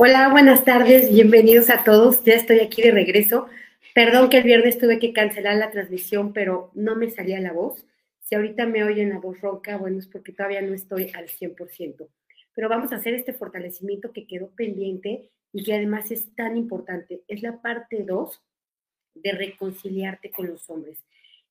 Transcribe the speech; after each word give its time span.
Hola, 0.00 0.28
buenas 0.28 0.64
tardes, 0.64 1.12
bienvenidos 1.12 1.70
a 1.70 1.82
todos. 1.82 2.22
Ya 2.22 2.34
estoy 2.34 2.60
aquí 2.60 2.82
de 2.82 2.92
regreso. 2.92 3.48
Perdón 3.96 4.30
que 4.30 4.38
el 4.38 4.44
viernes 4.44 4.78
tuve 4.78 5.00
que 5.00 5.12
cancelar 5.12 5.56
la 5.56 5.72
transmisión, 5.72 6.32
pero 6.32 6.70
no 6.74 6.94
me 6.94 7.10
salía 7.10 7.40
la 7.40 7.52
voz. 7.52 7.84
Si 8.20 8.36
ahorita 8.36 8.64
me 8.66 8.84
oyen 8.84 9.08
la 9.08 9.18
voz 9.18 9.40
ronca, 9.40 9.76
bueno, 9.76 9.98
es 9.98 10.06
porque 10.06 10.30
todavía 10.30 10.62
no 10.62 10.72
estoy 10.72 11.10
al 11.16 11.26
100%. 11.26 12.06
Pero 12.54 12.68
vamos 12.68 12.92
a 12.92 12.94
hacer 12.94 13.14
este 13.14 13.32
fortalecimiento 13.32 14.12
que 14.12 14.28
quedó 14.28 14.50
pendiente 14.50 15.30
y 15.52 15.64
que 15.64 15.74
además 15.74 16.12
es 16.12 16.32
tan 16.36 16.56
importante. 16.56 17.24
Es 17.26 17.42
la 17.42 17.60
parte 17.60 18.04
2 18.04 18.40
de 19.16 19.32
reconciliarte 19.32 20.30
con 20.30 20.46
los 20.46 20.70
hombres. 20.70 21.02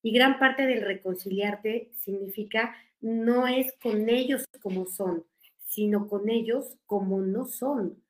Y 0.02 0.14
gran 0.14 0.39
parte 0.39 0.66
del 0.66 0.84
reconciliarte 0.84 1.91
significa 2.02 2.77
no 3.01 3.45
es 3.45 3.73
con 3.84 4.07
ellos 4.07 4.45
como 4.61 4.86
son, 4.86 5.25
sino 5.65 6.07
con 6.07 6.29
ellos 6.29 6.78
como 6.86 7.20
no 7.20 7.45
son 7.45 8.07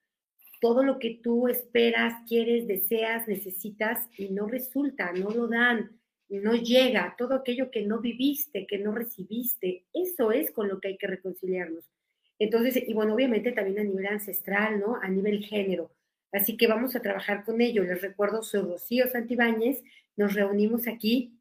todo 0.60 0.82
lo 0.82 0.98
que 0.98 1.20
tú 1.22 1.48
esperas, 1.48 2.14
quieres, 2.28 2.66
deseas, 2.66 3.28
necesitas 3.28 4.08
y 4.16 4.30
no 4.30 4.46
resulta, 4.46 5.12
no 5.12 5.30
lo 5.30 5.46
dan, 5.48 5.98
no 6.28 6.54
llega, 6.54 7.14
todo 7.16 7.34
aquello 7.34 7.70
que 7.70 7.82
no 7.82 8.00
viviste, 8.00 8.66
que 8.66 8.78
no 8.78 8.92
recibiste, 8.92 9.84
eso 9.92 10.30
es 10.32 10.50
con 10.50 10.68
lo 10.68 10.80
que 10.80 10.88
hay 10.88 10.96
que 10.98 11.06
reconciliarnos. 11.06 11.84
Entonces, 12.38 12.82
y 12.86 12.92
bueno, 12.92 13.14
obviamente 13.14 13.52
también 13.52 13.80
a 13.80 13.84
nivel 13.84 14.06
ancestral, 14.06 14.78
¿no? 14.78 14.96
A 14.96 15.08
nivel 15.08 15.44
género. 15.44 15.90
Así 16.30 16.56
que 16.56 16.66
vamos 16.66 16.94
a 16.94 17.00
trabajar 17.00 17.44
con 17.44 17.60
ello. 17.60 17.82
Les 17.82 18.00
recuerdo, 18.02 18.42
soy 18.42 18.62
Rocío 18.62 19.08
Santibáñez, 19.08 19.82
nos 20.16 20.34
reunimos 20.34 20.86
aquí 20.86 21.38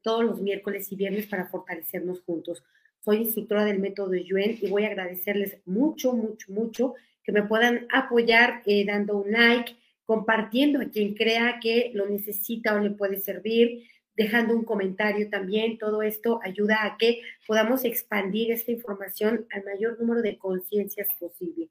todos 0.00 0.24
los 0.24 0.40
miércoles 0.40 0.90
y 0.90 0.96
viernes 0.96 1.26
para 1.26 1.46
fortalecernos 1.46 2.22
juntos. 2.22 2.64
Soy 3.00 3.18
instructora 3.18 3.64
del 3.64 3.78
método 3.78 4.14
Yuen 4.14 4.58
y 4.60 4.68
voy 4.68 4.84
a 4.84 4.88
agradecerles 4.88 5.58
mucho, 5.64 6.12
mucho, 6.12 6.50
mucho 6.52 6.94
que 7.24 7.32
me 7.32 7.42
puedan 7.42 7.86
apoyar 7.92 8.62
eh, 8.66 8.84
dando 8.84 9.18
un 9.18 9.32
like, 9.32 9.76
compartiendo 10.04 10.80
a 10.80 10.90
quien 10.90 11.14
crea 11.14 11.58
que 11.60 11.90
lo 11.94 12.08
necesita 12.08 12.74
o 12.74 12.80
le 12.80 12.90
puede 12.90 13.18
servir, 13.18 13.84
dejando 14.14 14.54
un 14.54 14.64
comentario 14.64 15.30
también. 15.30 15.78
Todo 15.78 16.02
esto 16.02 16.40
ayuda 16.42 16.84
a 16.84 16.96
que 16.98 17.22
podamos 17.46 17.84
expandir 17.84 18.50
esta 18.50 18.72
información 18.72 19.46
al 19.50 19.64
mayor 19.64 19.98
número 20.00 20.22
de 20.22 20.38
conciencias 20.38 21.08
posible. 21.18 21.68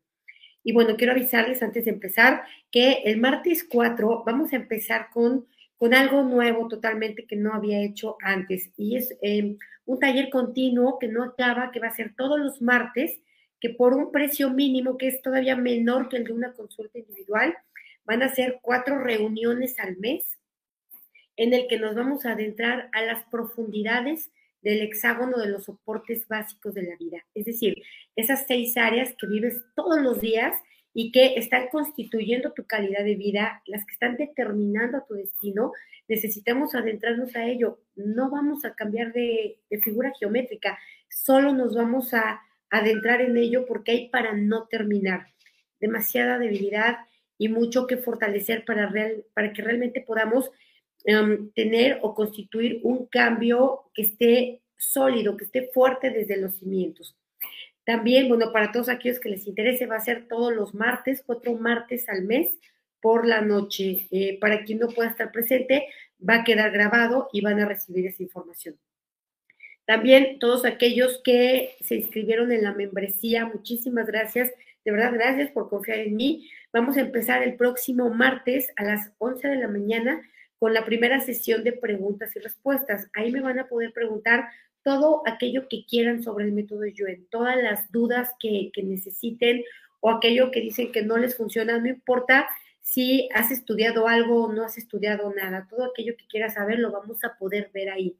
Y 0.64 0.74
bueno, 0.74 0.96
quiero 0.96 1.14
avisarles 1.14 1.64
antes 1.64 1.86
de 1.86 1.92
empezar 1.92 2.44
que 2.72 3.02
el 3.06 3.18
martes 3.20 3.66
4 3.68 4.24
vamos 4.26 4.54
a 4.54 4.58
empezar 4.58 5.08
con, 5.12 5.48
con 5.76 5.94
algo 5.94 6.24
nuevo 6.24 6.68
totalmente 6.68 7.26
que 7.26 7.36
no 7.36 7.54
había 7.54 7.82
hecho 7.82 8.18
antes. 8.22 8.72
Y 8.78 8.96
es 8.96 9.16
eh, 9.22 9.58
un 9.86 10.00
taller 10.00 10.30
continuo 10.30 11.00
que 11.00 11.08
no 11.08 11.24
acaba, 11.24 11.72
que 11.72 11.80
va 11.80 11.88
a 11.88 11.96
ser 11.96 12.14
todos 12.16 12.40
los 12.40 12.62
martes 12.62 13.22
que 13.62 13.70
por 13.70 13.94
un 13.94 14.12
precio 14.12 14.50
mínimo 14.50 14.98
que 14.98 15.08
es 15.08 15.22
todavía 15.22 15.56
menor 15.56 16.10
que 16.10 16.18
el 16.18 16.26
de 16.26 16.34
una 16.34 16.52
consulta 16.54 16.98
individual, 16.98 17.56
van 18.04 18.24
a 18.24 18.34
ser 18.34 18.60
cuatro 18.62 18.98
reuniones 18.98 19.80
al 19.80 19.98
mes 19.98 20.40
en 21.38 21.54
el 21.54 21.68
que 21.68 21.78
nos 21.78 21.96
vamos 21.96 22.26
a 22.26 22.32
adentrar 22.32 22.90
a 22.92 23.04
las 23.04 23.24
profundidades 23.26 24.32
del 24.62 24.82
hexágono 24.82 25.38
de 25.38 25.48
los 25.48 25.66
soportes 25.66 26.28
básicos 26.28 26.74
de 26.74 26.84
la 26.84 26.96
vida. 26.98 27.26
Es 27.34 27.46
decir, 27.46 27.82
esas 28.16 28.46
seis 28.48 28.76
áreas 28.78 29.14
que 29.18 29.28
vives 29.28 29.62
todos 29.76 30.02
los 30.02 30.20
días 30.20 30.56
y 30.94 31.12
que 31.12 31.36
están 31.36 31.68
constituyendo 31.70 32.52
tu 32.52 32.66
calidad 32.66 33.04
de 33.04 33.16
vida, 33.16 33.62
las 33.66 33.86
que 33.86 33.94
están 33.94 34.18
determinando 34.18 35.04
tu 35.08 35.14
destino, 35.14 35.72
necesitamos 36.08 36.76
adentrarnos 36.76 37.36
a 37.36 37.46
ello. 37.46 37.80
No 37.96 38.30
vamos 38.30 38.66
a 38.66 38.74
cambiar 38.74 39.14
de, 39.14 39.58
de 39.70 39.82
figura 39.82 40.12
geométrica, 40.20 40.78
solo 41.10 41.54
nos 41.54 41.76
vamos 41.76 42.14
a 42.14 42.42
adentrar 42.72 43.22
en 43.22 43.38
ello 43.38 43.66
porque 43.68 43.92
hay 43.92 44.10
para 44.10 44.34
no 44.34 44.68
terminar. 44.68 45.28
Demasiada 45.80 46.40
debilidad 46.40 46.98
y 47.38 47.50
mucho 47.50 47.86
que 47.86 47.98
fortalecer 47.98 48.66
para, 48.66 48.88
real, 48.88 49.26
para 49.34 49.54
que 49.54 49.62
realmente 49.62 50.02
podamos 50.02 50.50
em, 51.06 51.52
tener 51.52 52.00
o 52.02 52.16
constituir 52.16 52.80
un 52.84 53.06
cambio 53.08 53.84
que 53.94 54.04
esté 54.04 54.62
sólido, 54.78 55.38
que 55.38 55.46
esté 55.46 55.70
fuerte 55.74 56.10
desde 56.10 56.38
los 56.38 56.56
cimientos. 56.56 57.16
También, 57.84 58.30
bueno, 58.30 58.52
para 58.52 58.72
todos 58.72 58.90
aquellos 58.90 59.20
que 59.20 59.30
les 59.30 59.48
interese, 59.48 59.86
va 59.86 59.98
a 59.98 60.02
ser 60.02 60.28
todos 60.28 60.54
los 60.54 60.74
martes, 60.74 61.24
cuatro 61.26 61.54
martes 61.56 62.08
al 62.10 62.24
mes 62.24 62.58
por 63.02 63.28
la 63.28 63.42
noche. 63.42 64.08
Eh, 64.12 64.38
para 64.40 64.64
quien 64.64 64.80
no 64.80 64.88
pueda 64.88 65.10
estar 65.10 65.32
presente, 65.32 65.88
va 66.28 66.36
a 66.36 66.44
quedar 66.44 66.72
grabado 66.72 67.28
y 67.34 67.42
van 67.42 67.60
a 67.60 67.68
recibir 67.68 68.06
esa 68.06 68.24
información. 68.24 68.78
También 69.92 70.40
todos 70.40 70.64
aquellos 70.64 71.20
que 71.22 71.76
se 71.82 71.96
inscribieron 71.98 72.54
en 72.54 72.64
la 72.64 72.72
membresía, 72.72 73.46
muchísimas 73.46 74.08
gracias. 74.08 74.50
De 74.86 74.92
verdad, 74.92 75.12
gracias 75.12 75.52
por 75.52 75.70
confiar 75.70 76.00
en 76.00 76.16
mí. 76.16 76.50
Vamos 76.72 76.96
a 76.96 77.02
empezar 77.02 77.44
el 77.44 77.58
próximo 77.58 78.10
martes 78.10 78.72
a 78.78 78.86
las 78.86 79.12
11 79.18 79.50
de 79.50 79.58
la 79.58 79.68
mañana 79.68 80.22
con 80.60 80.74
la 80.74 80.86
primera 80.86 81.20
sesión 81.20 81.66
de 81.66 81.74
preguntas 81.74 82.34
y 82.38 82.40
respuestas. 82.40 83.10
Ahí 83.14 83.34
me 83.34 83.42
van 83.42 83.60
a 83.60 83.68
poder 83.68 83.92
preguntar 83.92 84.48
todo 84.82 85.24
aquello 85.26 85.68
que 85.68 85.86
quieran 85.86 86.24
sobre 86.24 86.46
el 86.46 86.54
método 86.54 86.86
Yuen, 86.86 87.28
todas 87.30 87.62
las 87.62 87.92
dudas 87.92 88.32
que, 88.40 88.72
que 88.74 88.84
necesiten 88.84 89.62
o 90.00 90.10
aquello 90.10 90.52
que 90.52 90.62
dicen 90.62 90.94
que 90.94 91.04
no 91.04 91.18
les 91.18 91.36
funciona, 91.36 91.78
no 91.80 91.90
importa 91.90 92.48
si 92.80 93.28
has 93.34 93.52
estudiado 93.52 94.08
algo 94.08 94.46
o 94.46 94.54
no 94.54 94.64
has 94.64 94.78
estudiado 94.78 95.34
nada, 95.36 95.68
todo 95.70 95.84
aquello 95.84 96.16
que 96.16 96.28
quieras 96.28 96.54
saber 96.54 96.80
lo 96.80 96.94
vamos 96.94 97.26
a 97.26 97.38
poder 97.38 97.72
ver 97.74 97.90
ahí. 97.90 98.16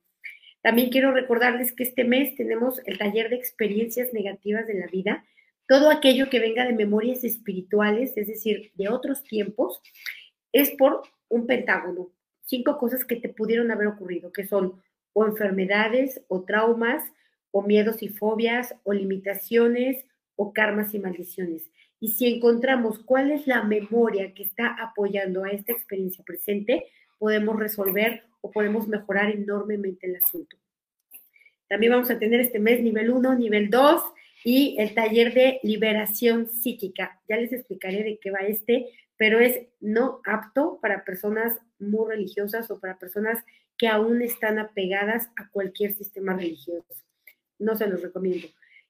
También 0.62 0.90
quiero 0.90 1.12
recordarles 1.12 1.72
que 1.72 1.84
este 1.84 2.04
mes 2.04 2.36
tenemos 2.36 2.82
el 2.86 2.98
taller 2.98 3.30
de 3.30 3.36
experiencias 3.36 4.14
negativas 4.14 4.68
de 4.68 4.76
la 4.76 4.88
vida. 4.88 5.26
Todo 5.68 5.90
aquello 5.90 6.30
que 6.30 6.40
venga 6.40 6.66
de 6.66 6.74
memorias 6.74 7.24
espirituales, 7.24 8.16
es 8.16 8.28
decir, 8.28 8.72
de 8.76 8.90
otros 8.90 9.24
tiempos, 9.24 9.82
es 10.52 10.72
por 10.72 11.04
un 11.30 11.48
pentágono. 11.48 12.10
Cinco 12.46 12.78
cosas 12.78 13.06
que 13.06 13.16
te 13.16 13.30
pudieron 13.30 13.72
haber 13.72 13.88
ocurrido, 13.88 14.32
que 14.32 14.46
son 14.46 14.82
o 15.14 15.26
enfermedades, 15.26 16.22
o 16.28 16.44
traumas, 16.44 17.04
o 17.52 17.62
miedos 17.62 18.02
y 18.04 18.10
fobias, 18.10 18.76
o 18.84 18.94
limitaciones, 18.94 20.06
o 20.36 20.54
karmas 20.54 20.94
y 20.94 21.00
maldiciones. 21.00 21.70
Y 22.00 22.14
si 22.14 22.28
encontramos 22.28 23.00
cuál 23.00 23.32
es 23.32 23.46
la 23.48 23.64
memoria 23.64 24.34
que 24.34 24.44
está 24.44 24.76
apoyando 24.80 25.44
a 25.44 25.52
esta 25.52 25.72
experiencia 25.72 26.24
presente, 26.24 26.86
podemos 27.22 27.60
resolver 27.60 28.24
o 28.42 28.50
podemos 28.50 28.88
mejorar 28.88 29.30
enormemente 29.30 30.08
el 30.08 30.16
asunto. 30.16 30.58
También 31.70 31.92
vamos 31.92 32.10
a 32.10 32.18
tener 32.18 32.40
este 32.40 32.58
mes 32.58 32.82
nivel 32.82 33.12
1, 33.12 33.36
nivel 33.36 33.70
2 33.70 34.02
y 34.44 34.76
el 34.80 34.96
taller 34.96 35.32
de 35.32 35.60
liberación 35.62 36.50
psíquica. 36.50 37.22
Ya 37.30 37.38
les 37.38 37.54
explicaré 37.54 38.04
de 38.04 38.18
qué 38.20 38.32
va 38.32 38.40
este, 38.40 38.88
pero 39.18 39.40
es 39.40 39.68
no 39.80 40.20
apto 40.26 40.80
para 40.82 41.06
personas 41.06 41.60
muy 41.78 42.10
religiosas 42.10 42.72
o 42.72 42.80
para 42.80 42.98
personas 42.98 43.38
que 43.78 43.88
aún 43.88 44.24
están 44.24 44.58
apegadas 44.58 45.30
a 45.38 45.48
cualquier 45.52 45.94
sistema 45.94 46.34
religioso. 46.34 46.96
No 47.60 47.76
se 47.76 47.86
los 47.86 48.02
recomiendo. 48.02 48.48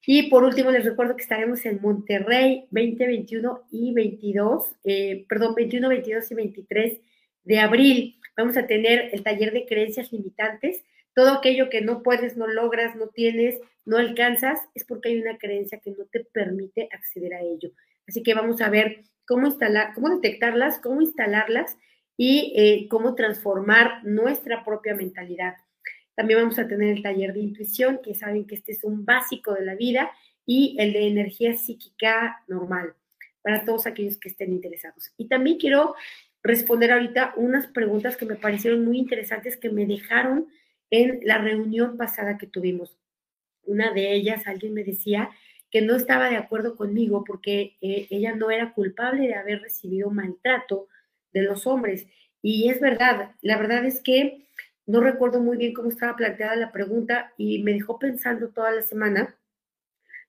Y 0.08 0.30
por 0.30 0.46
último, 0.46 0.72
les 0.72 0.86
recuerdo 0.86 1.18
que 1.18 1.24
estaremos 1.24 1.66
en 1.66 1.82
Monterrey 1.82 2.66
20, 2.72 3.08
21 3.08 3.64
y 3.72 3.94
22, 3.94 4.76
eh, 4.86 5.26
perdón, 5.28 5.54
21, 5.54 5.90
22 5.90 6.32
y 6.32 6.36
23 6.36 7.02
de 7.44 7.60
abril. 7.60 8.21
Vamos 8.42 8.58
a 8.58 8.66
tener 8.66 9.12
el 9.14 9.22
taller 9.22 9.54
de 9.54 9.68
creencias 9.68 10.12
limitantes. 10.12 10.84
Todo 11.14 11.30
aquello 11.30 11.70
que 11.70 11.82
no 11.82 12.02
puedes, 12.02 12.38
no 12.38 12.48
logras, 12.48 12.96
no 12.96 13.10
tienes, 13.10 13.60
no 13.86 13.98
alcanzas, 13.98 14.60
es 14.74 14.84
porque 14.84 15.10
hay 15.10 15.22
una 15.22 15.38
creencia 15.38 15.80
que 15.80 15.92
no 15.92 16.06
te 16.06 16.22
permite 16.24 16.90
acceder 16.92 17.36
a 17.36 17.42
ello. 17.42 17.70
Así 18.08 18.24
que 18.24 18.34
vamos 18.34 18.60
a 18.62 18.72
ver 18.72 19.04
cómo 19.28 19.46
instalar, 19.46 19.94
cómo 19.94 20.10
detectarlas, 20.10 20.80
cómo 20.80 21.04
instalarlas 21.04 21.78
y 22.18 22.54
eh, 22.56 22.88
cómo 22.90 23.14
transformar 23.14 24.04
nuestra 24.06 24.66
propia 24.66 24.96
mentalidad. 24.96 25.58
También 26.16 26.40
vamos 26.40 26.58
a 26.58 26.68
tener 26.68 26.98
el 26.98 27.04
taller 27.04 27.34
de 27.34 27.42
intuición, 27.42 28.00
que 28.04 28.16
saben 28.16 28.48
que 28.48 28.56
este 28.56 28.72
es 28.72 28.84
un 28.84 29.06
básico 29.06 29.54
de 29.54 29.66
la 29.66 29.76
vida, 29.76 30.12
y 30.48 30.76
el 30.80 30.94
de 30.94 31.06
energía 31.06 31.56
psíquica 31.58 32.44
normal, 32.48 32.96
para 33.44 33.66
todos 33.66 33.86
aquellos 33.86 34.18
que 34.18 34.30
estén 34.30 34.52
interesados. 34.52 35.14
Y 35.16 35.28
también 35.28 35.60
quiero 35.60 35.94
responder 36.44 36.92
ahorita 36.92 37.34
unas 37.36 37.68
preguntas 37.68 38.18
que 38.18 38.26
me 38.26 38.36
parecieron 38.36 38.84
muy 38.86 38.98
interesantes 38.98 39.58
que 39.58 39.70
me 39.70 39.86
dejaron 39.86 40.48
en 40.90 41.20
la 41.24 41.38
reunión 41.38 41.98
pasada 41.98 42.38
que 42.38 42.48
tuvimos. 42.48 42.98
Una 43.64 43.92
de 43.94 44.14
ellas, 44.14 44.48
alguien 44.48 44.74
me 44.74 44.84
decía 44.84 45.30
que 45.70 45.82
no 45.82 45.96
estaba 45.96 46.30
de 46.30 46.36
acuerdo 46.36 46.76
conmigo 46.76 47.24
porque 47.24 47.78
eh, 47.82 48.08
ella 48.10 48.36
no 48.36 48.52
era 48.52 48.74
culpable 48.74 49.28
de 49.28 49.36
haber 49.36 49.62
recibido 49.62 50.10
maltrato 50.10 50.88
de 51.32 51.44
los 51.44 51.66
hombres. 51.66 52.08
Y 52.42 52.70
es 52.70 52.82
verdad, 52.82 53.32
la 53.42 53.58
verdad 53.58 53.86
es 53.86 54.02
que 54.02 54.48
no 54.86 55.00
recuerdo 55.00 55.40
muy 55.40 55.58
bien 55.58 55.74
cómo 55.74 55.90
estaba 55.90 56.18
planteada 56.18 56.56
la 56.56 56.72
pregunta 56.72 57.34
y 57.38 57.64
me 57.64 57.74
dejó 57.74 58.00
pensando 58.00 58.50
toda 58.50 58.72
la 58.72 58.82
semana, 58.82 59.38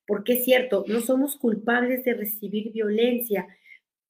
porque 0.07 0.35
es 0.35 0.45
cierto, 0.45 0.85
no 0.87 1.01
somos 1.01 1.37
culpables 1.37 2.05
de 2.05 2.15
recibir 2.15 2.71
violencia, 2.71 3.49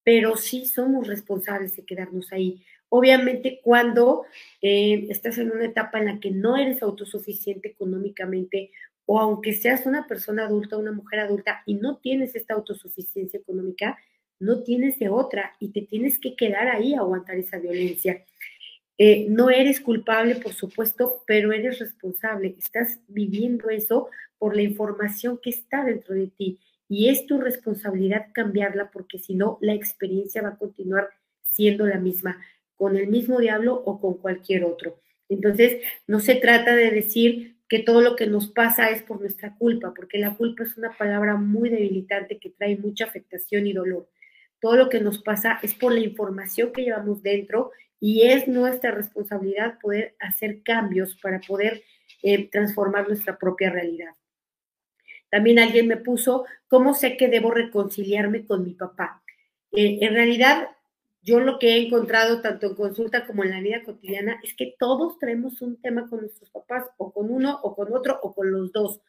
pero 0.05 0.37
sí 0.37 0.67
somos 0.67 1.07
responsables 1.07 1.77
de 1.77 1.85
quedarnos 1.85 2.33
ahí. 2.33 2.63
Obviamente 2.89 3.61
cuando 3.63 4.25
eh, 4.61 5.07
estás 5.09 5.39
en 5.39 5.51
una 5.51 5.65
etapa 5.65 5.99
en 5.99 6.07
la 6.07 6.21
que 6.21 6.31
no 6.31 6.57
eres 6.57 6.83
autosuficiente 6.83 7.69
económicamente 7.69 8.71
o 9.07 9.19
aunque 9.19 9.53
seas 9.53 9.87
una 9.87 10.07
persona 10.07 10.45
adulta, 10.45 10.77
una 10.77 10.93
mujer 10.93 11.21
adulta 11.21 11.63
y 11.67 11.75
no 11.75 11.99
tienes 11.99 12.35
esta 12.35 12.55
autosuficiencia 12.55 13.39
económica, 13.39 13.99
no 14.39 14.63
tienes 14.63 14.99
de 14.99 15.09
otra 15.09 15.55
y 15.59 15.73
te 15.73 15.83
tienes 15.83 16.19
que 16.19 16.37
quedar 16.37 16.69
ahí 16.69 16.95
a 16.95 17.01
aguantar 17.01 17.37
esa 17.37 17.59
violencia. 17.59 18.25
Eh, 18.99 19.27
no 19.29 19.51
eres 19.51 19.81
culpable, 19.81 20.37
por 20.37 20.53
supuesto, 20.53 21.23
pero 21.27 21.53
eres 21.53 21.79
responsable. 21.79 22.55
Estás 22.59 23.01
viviendo 23.09 23.71
eso 23.71 24.09
por 24.39 24.55
la 24.55 24.63
información 24.63 25.39
que 25.43 25.51
está 25.51 25.85
dentro 25.85 26.15
de 26.15 26.27
ti 26.27 26.61
y 26.93 27.09
es 27.09 27.25
tu 27.25 27.41
responsabilidad 27.41 28.27
cambiarla 28.35 28.91
porque 28.91 29.19
si 29.19 29.35
no, 29.35 29.57
la 29.63 29.73
experiencia 29.73 30.43
va 30.43 30.51
a 30.51 30.59
continuar 30.59 31.09
siendo 31.41 31.87
la 31.87 31.97
misma, 31.97 32.45
con 32.77 32.99
el 32.99 33.07
mismo 33.07 33.41
diablo 33.41 33.83
o 33.87 33.99
con 33.99 34.19
cualquier 34.19 34.65
otro. 34.65 35.01
Entonces, 35.31 35.81
no 36.07 36.21
se 36.21 36.35
trata 36.35 36.77
de 36.77 36.91
decir 36.91 37.57
que 37.67 37.79
todo 37.79 38.03
lo 38.03 38.15
que 38.15 38.27
nos 38.27 38.49
pasa 38.49 38.91
es 38.91 39.03
por 39.03 39.23
nuestra 39.23 39.57
culpa, 39.57 39.95
porque 39.95 40.19
la 40.19 40.37
culpa 40.37 40.65
es 40.65 40.77
una 40.77 40.95
palabra 40.95 41.37
muy 41.37 41.71
debilitante 41.71 42.39
que 42.39 42.51
trae 42.51 42.77
mucha 42.77 43.07
afectación 43.07 43.67
y 43.67 43.73
dolor. 43.73 44.11
Todo 44.61 44.77
lo 44.77 44.91
que 44.91 45.01
nos 45.01 45.23
pasa 45.23 45.61
es 45.63 45.73
por 45.73 45.95
la 45.95 46.01
información 46.01 46.73
que 46.75 46.83
llevamos 46.83 47.23
dentro 47.23 47.71
y 48.01 48.29
es 48.29 48.49
nuestra 48.49 48.91
responsabilidad 48.91 49.79
poder 49.81 50.15
hacer 50.21 50.63
cambios 50.63 51.17
para 51.23 51.41
poder 51.41 51.83
eh, 52.23 52.51
transformar 52.51 53.09
nuestra 53.09 53.39
propia 53.39 53.71
realidad. 53.71 54.11
También 55.33 55.59
alguien 55.59 55.87
me 55.89 55.97
puso, 55.97 56.45
¿cómo 56.69 56.93
sé 56.93 57.17
que 57.17 57.27
debo 57.27 57.51
reconciliarme 57.51 58.45
con 58.45 58.65
mi 58.65 58.75
papá? 58.75 59.23
Eh, 59.73 59.97
en 60.03 60.13
realidad, 60.13 60.69
yo 61.23 61.41
lo 61.41 61.59
que 61.59 61.69
he 61.69 61.87
encontrado 61.87 62.43
tanto 62.43 62.67
en 62.67 62.75
consulta 62.75 63.27
como 63.27 63.43
en 63.43 63.49
la 63.49 63.61
vida 63.61 63.83
cotidiana 63.83 64.39
es 64.43 64.53
que 64.53 64.75
todos 64.79 65.19
tenemos 65.19 65.63
un 65.63 65.81
tema 65.81 66.07
con 66.07 66.21
nuestros 66.21 66.51
papás, 66.51 66.85
o 66.99 67.15
con 67.15 67.31
uno, 67.31 67.59
o 67.63 67.75
con 67.75 67.95
otro, 67.95 68.21
o 68.23 68.35
con 68.35 68.53
los 68.53 68.73
dos. 68.73 69.01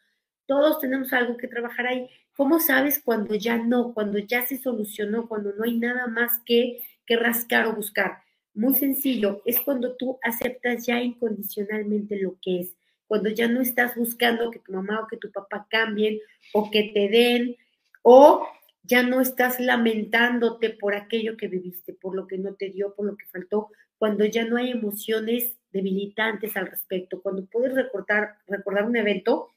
Todos 0.46 0.80
tenemos 0.80 1.12
algo 1.12 1.36
que 1.36 1.46
trabajar 1.46 1.88
ahí. 1.88 2.08
¿Cómo 2.34 2.58
sabes 2.58 3.02
cuando 3.04 3.34
ya 3.34 3.58
no, 3.58 3.92
cuando 3.92 4.18
ya 4.18 4.46
se 4.46 4.56
solucionó, 4.56 5.28
cuando 5.28 5.52
no 5.52 5.64
hay 5.64 5.76
nada 5.76 6.06
más 6.06 6.40
que, 6.46 6.80
que 7.04 7.18
rascar 7.18 7.66
o 7.66 7.76
buscar? 7.76 8.22
Muy 8.54 8.74
sencillo, 8.74 9.42
es 9.44 9.60
cuando 9.60 9.94
tú 9.96 10.18
aceptas 10.22 10.86
ya 10.86 11.02
incondicionalmente 11.02 12.16
lo 12.16 12.38
que 12.40 12.60
es, 12.60 12.74
cuando 13.06 13.30
ya 13.30 13.48
no 13.48 13.60
estás 13.60 13.94
buscando 13.96 14.50
que 14.50 14.58
tu 14.58 14.72
mamá 14.72 15.00
o 15.00 15.06
que 15.06 15.16
tu 15.16 15.30
papá 15.30 15.66
cambien 15.70 16.18
o 16.52 16.70
que 16.70 16.90
te 16.94 17.08
den, 17.08 17.56
o 18.02 18.46
ya 18.82 19.02
no 19.02 19.20
estás 19.20 19.60
lamentándote 19.60 20.70
por 20.70 20.94
aquello 20.94 21.36
que 21.36 21.48
viviste, 21.48 21.94
por 21.94 22.14
lo 22.14 22.26
que 22.26 22.38
no 22.38 22.54
te 22.54 22.70
dio, 22.70 22.94
por 22.94 23.06
lo 23.06 23.16
que 23.16 23.26
faltó, 23.26 23.70
cuando 23.98 24.24
ya 24.24 24.44
no 24.44 24.56
hay 24.56 24.70
emociones 24.70 25.56
debilitantes 25.72 26.56
al 26.56 26.66
respecto, 26.66 27.22
cuando 27.22 27.46
puedes 27.46 27.74
recordar, 27.74 28.36
recordar 28.46 28.84
un 28.84 28.96
evento 28.96 29.54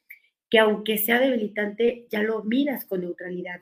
que 0.49 0.59
aunque 0.59 0.97
sea 0.97 1.19
debilitante, 1.19 2.07
ya 2.09 2.23
lo 2.23 2.43
miras 2.43 2.85
con 2.85 3.01
neutralidad. 3.01 3.61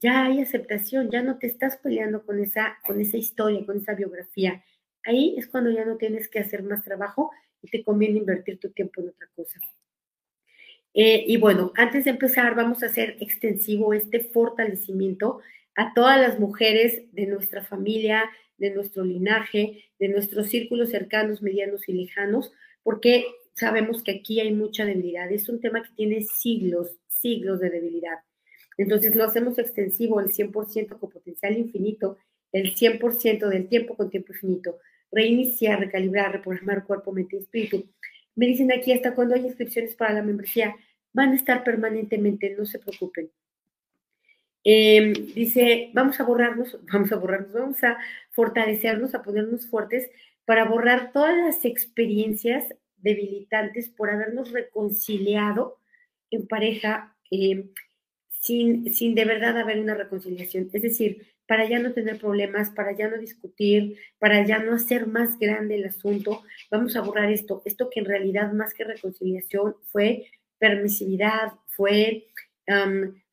Ya 0.00 0.24
hay 0.24 0.40
aceptación, 0.40 1.10
ya 1.10 1.22
no 1.22 1.38
te 1.38 1.46
estás 1.46 1.76
peleando 1.76 2.24
con 2.24 2.40
esa, 2.40 2.78
con 2.86 3.00
esa 3.00 3.16
historia, 3.16 3.64
con 3.66 3.76
esa 3.76 3.94
biografía. 3.94 4.64
Ahí 5.04 5.34
es 5.36 5.46
cuando 5.46 5.70
ya 5.70 5.84
no 5.84 5.96
tienes 5.96 6.28
que 6.28 6.38
hacer 6.38 6.62
más 6.62 6.82
trabajo 6.82 7.30
y 7.64 7.70
te 7.70 7.82
conviene 7.82 8.18
invertir 8.18 8.58
tu 8.58 8.70
tiempo 8.70 9.00
en 9.00 9.08
otra 9.08 9.26
cosa. 9.34 9.58
Eh, 10.92 11.24
y 11.26 11.38
bueno, 11.38 11.72
antes 11.76 12.04
de 12.04 12.10
empezar, 12.10 12.54
vamos 12.54 12.82
a 12.82 12.86
hacer 12.86 13.16
extensivo 13.20 13.94
este 13.94 14.20
fortalecimiento 14.20 15.40
a 15.74 15.92
todas 15.94 16.20
las 16.20 16.38
mujeres 16.38 17.02
de 17.12 17.26
nuestra 17.26 17.64
familia, 17.64 18.30
de 18.58 18.70
nuestro 18.70 19.04
linaje, 19.04 19.84
de 19.98 20.08
nuestros 20.08 20.48
círculos 20.48 20.90
cercanos, 20.90 21.42
medianos 21.42 21.88
y 21.88 21.94
lejanos, 21.94 22.52
porque 22.82 23.26
sabemos 23.54 24.02
que 24.02 24.12
aquí 24.12 24.40
hay 24.40 24.52
mucha 24.52 24.84
debilidad. 24.84 25.32
Es 25.32 25.48
un 25.48 25.60
tema 25.60 25.82
que 25.82 25.94
tiene 25.96 26.20
siglos, 26.20 26.96
siglos 27.08 27.60
de 27.60 27.70
debilidad. 27.70 28.18
Entonces 28.76 29.16
lo 29.16 29.24
hacemos 29.24 29.58
extensivo, 29.58 30.20
el 30.20 30.28
100% 30.28 30.98
con 30.98 31.10
potencial 31.10 31.56
infinito, 31.56 32.18
el 32.52 32.74
100% 32.74 33.48
del 33.48 33.68
tiempo 33.68 33.96
con 33.96 34.10
tiempo 34.10 34.32
infinito. 34.32 34.78
Reiniciar, 35.14 35.78
recalibrar, 35.78 36.32
reprogramar 36.32 36.84
cuerpo, 36.84 37.12
mente 37.12 37.36
y 37.36 37.40
espíritu. 37.40 37.88
Me 38.34 38.46
dicen 38.46 38.72
aquí 38.72 38.92
hasta 38.92 39.14
cuando 39.14 39.34
hay 39.34 39.46
inscripciones 39.46 39.94
para 39.94 40.14
la 40.14 40.22
membresía, 40.22 40.74
van 41.12 41.30
a 41.32 41.36
estar 41.36 41.62
permanentemente, 41.62 42.54
no 42.58 42.66
se 42.66 42.78
preocupen. 42.78 43.30
Em, 44.64 45.12
dice, 45.12 45.90
vamos 45.92 46.18
a 46.20 46.24
borrarnos, 46.24 46.78
vamos 46.90 47.12
a 47.12 47.16
borrarnos, 47.16 47.52
vamos 47.52 47.84
a 47.84 47.98
fortalecernos, 48.30 49.14
a 49.14 49.22
ponernos 49.22 49.68
fuertes 49.68 50.10
para 50.46 50.64
borrar 50.64 51.12
todas 51.12 51.36
las 51.36 51.64
experiencias 51.64 52.74
debilitantes 52.96 53.90
por 53.90 54.10
habernos 54.10 54.50
reconciliado 54.52 55.78
en 56.30 56.46
pareja 56.46 57.14
em, 57.30 57.70
sin, 58.30 58.92
sin 58.94 59.14
de 59.14 59.24
verdad 59.26 59.58
haber 59.58 59.78
una 59.80 59.94
reconciliación. 59.94 60.70
Es 60.72 60.82
decir, 60.82 61.33
para 61.46 61.68
ya 61.68 61.78
no 61.78 61.92
tener 61.92 62.18
problemas, 62.18 62.70
para 62.70 62.92
ya 62.92 63.08
no 63.08 63.18
discutir, 63.18 63.98
para 64.18 64.46
ya 64.46 64.58
no 64.58 64.74
hacer 64.74 65.06
más 65.06 65.38
grande 65.38 65.76
el 65.76 65.84
asunto, 65.84 66.42
vamos 66.70 66.96
a 66.96 67.02
borrar 67.02 67.30
esto, 67.30 67.62
esto 67.64 67.90
que 67.90 68.00
en 68.00 68.06
realidad 68.06 68.52
más 68.52 68.72
que 68.74 68.84
reconciliación 68.84 69.76
fue 69.92 70.26
permisividad, 70.58 71.52
fue 71.68 72.26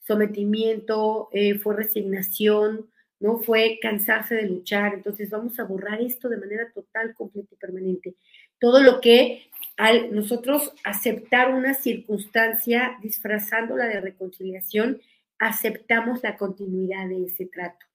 sometimiento, 0.02 1.30
eh, 1.32 1.58
fue 1.58 1.76
resignación, 1.76 2.90
¿no? 3.20 3.38
Fue 3.38 3.80
cansarse 3.82 4.36
de 4.36 4.48
luchar. 4.48 4.94
Entonces 4.96 5.30
vamos 5.30 5.60
a 5.60 5.64
borrar 5.64 6.02
esto 6.02 6.28
de 6.28 6.38
manera 6.38 6.72
total, 6.74 7.14
completa 7.14 7.54
y 7.54 7.58
permanente. 7.58 8.16
Todo 8.60 8.82
lo 8.82 9.00
que 9.00 9.48
al 9.78 10.14
nosotros 10.14 10.74
aceptar 10.84 11.54
una 11.54 11.74
circunstancia 11.74 12.98
disfrazándola 13.02 13.88
de 13.88 14.02
reconciliación, 14.02 15.02
aceptamos 15.40 16.22
la 16.24 16.38
continuidad 16.38 17.08
de 17.08 17.26
ese 17.26 17.46
trato. 17.46 17.91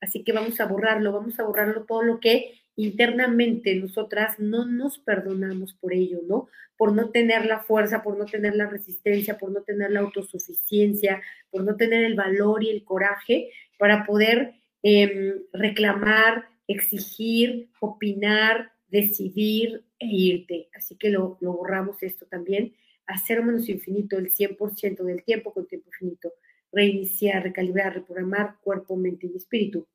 Así 0.00 0.24
que 0.24 0.32
vamos 0.32 0.60
a 0.60 0.66
borrarlo, 0.66 1.12
vamos 1.12 1.38
a 1.38 1.44
borrarlo 1.44 1.84
todo 1.84 2.02
lo 2.02 2.20
que 2.20 2.60
internamente 2.76 3.74
nosotras 3.74 4.38
no 4.38 4.64
nos 4.64 4.98
perdonamos 4.98 5.74
por 5.74 5.92
ello, 5.92 6.20
¿no? 6.26 6.48
Por 6.76 6.94
no 6.94 7.10
tener 7.10 7.44
la 7.44 7.60
fuerza, 7.60 8.02
por 8.02 8.16
no 8.16 8.24
tener 8.24 8.56
la 8.56 8.66
resistencia, 8.66 9.36
por 9.36 9.50
no 9.50 9.62
tener 9.62 9.90
la 9.90 10.00
autosuficiencia, 10.00 11.20
por 11.50 11.64
no 11.64 11.76
tener 11.76 12.04
el 12.04 12.14
valor 12.14 12.64
y 12.64 12.70
el 12.70 12.84
coraje 12.84 13.50
para 13.78 14.06
poder 14.06 14.54
em, 14.82 15.34
reclamar, 15.52 16.48
exigir, 16.66 17.68
opinar, 17.80 18.72
decidir 18.88 19.84
e 19.98 20.06
irte. 20.06 20.70
Así 20.74 20.96
que 20.96 21.10
lo, 21.10 21.36
lo 21.40 21.52
borramos 21.52 22.02
esto 22.02 22.24
también. 22.26 22.74
Hacer 23.06 23.42
menos 23.42 23.68
infinito 23.68 24.16
el 24.16 24.32
100% 24.32 25.02
del 25.04 25.22
tiempo 25.22 25.52
con 25.52 25.66
tiempo 25.66 25.88
infinito 25.88 26.32
reiniciar, 26.72 27.42
recalibrar, 27.42 27.94
reprogramar 27.94 28.56
cuerpo, 28.62 28.96
mente 28.96 29.26
y 29.26 29.36
espíritu. 29.36 29.86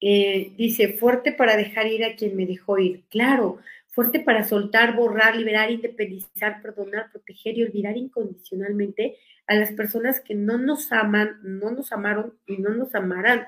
Eh, 0.00 0.52
dice, 0.56 0.94
fuerte 0.94 1.32
para 1.32 1.56
dejar 1.56 1.86
ir 1.86 2.04
a 2.04 2.14
quien 2.14 2.36
me 2.36 2.46
dejó 2.46 2.78
ir. 2.78 3.04
Claro, 3.08 3.58
fuerte 3.88 4.20
para 4.20 4.44
soltar, 4.44 4.96
borrar, 4.96 5.36
liberar, 5.36 5.70
independizar, 5.70 6.60
perdonar, 6.60 7.10
proteger 7.10 7.56
y 7.56 7.62
olvidar 7.62 7.96
incondicionalmente 7.96 9.16
a 9.46 9.54
las 9.54 9.72
personas 9.72 10.20
que 10.20 10.34
no 10.34 10.58
nos 10.58 10.90
aman, 10.92 11.38
no 11.42 11.70
nos 11.70 11.92
amaron 11.92 12.34
y 12.46 12.58
no 12.58 12.70
nos 12.70 12.94
amarán 12.94 13.46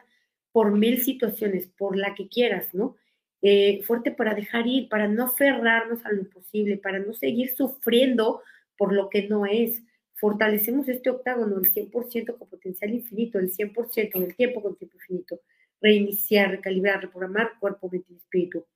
por 0.52 0.72
mil 0.72 1.02
situaciones, 1.02 1.66
por 1.66 1.96
la 1.96 2.14
que 2.14 2.28
quieras, 2.28 2.72
¿no? 2.74 2.96
Eh, 3.42 3.82
fuerte 3.82 4.10
para 4.10 4.34
dejar 4.34 4.66
ir, 4.66 4.88
para 4.88 5.08
no 5.08 5.24
aferrarnos 5.24 6.04
a 6.06 6.12
lo 6.12 6.20
imposible, 6.20 6.78
para 6.78 6.98
no 6.98 7.12
seguir 7.12 7.54
sufriendo 7.54 8.40
por 8.78 8.92
lo 8.92 9.10
que 9.10 9.28
no 9.28 9.46
es 9.46 9.82
fortalecemos 10.16 10.88
este 10.88 11.10
octágono, 11.10 11.58
el 11.58 11.70
100% 11.70 12.36
con 12.38 12.48
potencial 12.48 12.92
infinito, 12.92 13.38
el 13.38 13.52
100% 13.52 14.18
del 14.18 14.34
tiempo 14.34 14.62
con 14.62 14.76
tiempo 14.76 14.96
infinito, 14.96 15.40
reiniciar, 15.80 16.50
recalibrar, 16.50 17.02
reprogramar 17.02 17.52
cuerpo, 17.60 17.88
mente 17.90 18.12
y 18.12 18.16
espíritu. 18.16 18.66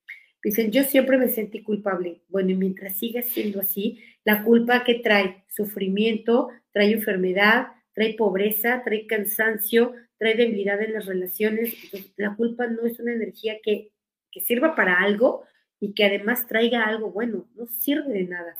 Dicen, 0.42 0.70
yo 0.70 0.84
siempre 0.84 1.18
me 1.18 1.28
sentí 1.28 1.62
culpable. 1.62 2.22
Bueno, 2.28 2.50
y 2.50 2.54
mientras 2.54 2.98
siga 2.98 3.22
siendo 3.22 3.60
así, 3.60 4.02
la 4.24 4.44
culpa 4.44 4.84
que 4.84 4.94
trae 4.94 5.44
sufrimiento, 5.48 6.48
trae 6.72 6.92
enfermedad, 6.92 7.68
trae 7.94 8.14
pobreza, 8.14 8.82
trae 8.84 9.06
cansancio, 9.06 9.94
trae 10.18 10.34
debilidad 10.34 10.80
en 10.82 10.94
las 10.94 11.06
relaciones. 11.06 11.74
la 12.16 12.36
culpa 12.36 12.66
no 12.66 12.86
es 12.86 12.98
una 13.00 13.12
energía 13.12 13.58
que, 13.62 13.90
que 14.30 14.40
sirva 14.40 14.74
para 14.74 15.00
algo 15.00 15.44
y 15.78 15.92
que 15.92 16.04
además 16.04 16.46
traiga 16.46 16.84
algo 16.84 17.10
bueno, 17.10 17.48
no 17.54 17.66
sirve 17.66 18.12
de 18.12 18.24
nada. 18.24 18.54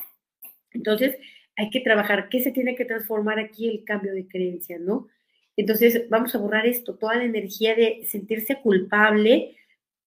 Entonces, 0.73 1.17
hay 1.61 1.69
que 1.69 1.81
trabajar, 1.81 2.31
¿qué 2.31 2.41
se 2.41 2.53
tiene 2.53 2.75
que 2.75 2.87
transformar 2.87 3.39
aquí 3.39 3.69
el 3.69 3.85
cambio 3.85 4.15
de 4.15 4.27
creencia, 4.27 4.79
no? 4.79 5.09
Entonces, 5.57 6.09
vamos 6.09 6.35
a 6.35 6.39
borrar 6.39 6.67
esto, 6.67 6.97
toda 6.97 7.17
la 7.17 7.25
energía 7.25 7.75
de 7.75 8.07
sentirse 8.09 8.63
culpable 8.63 9.59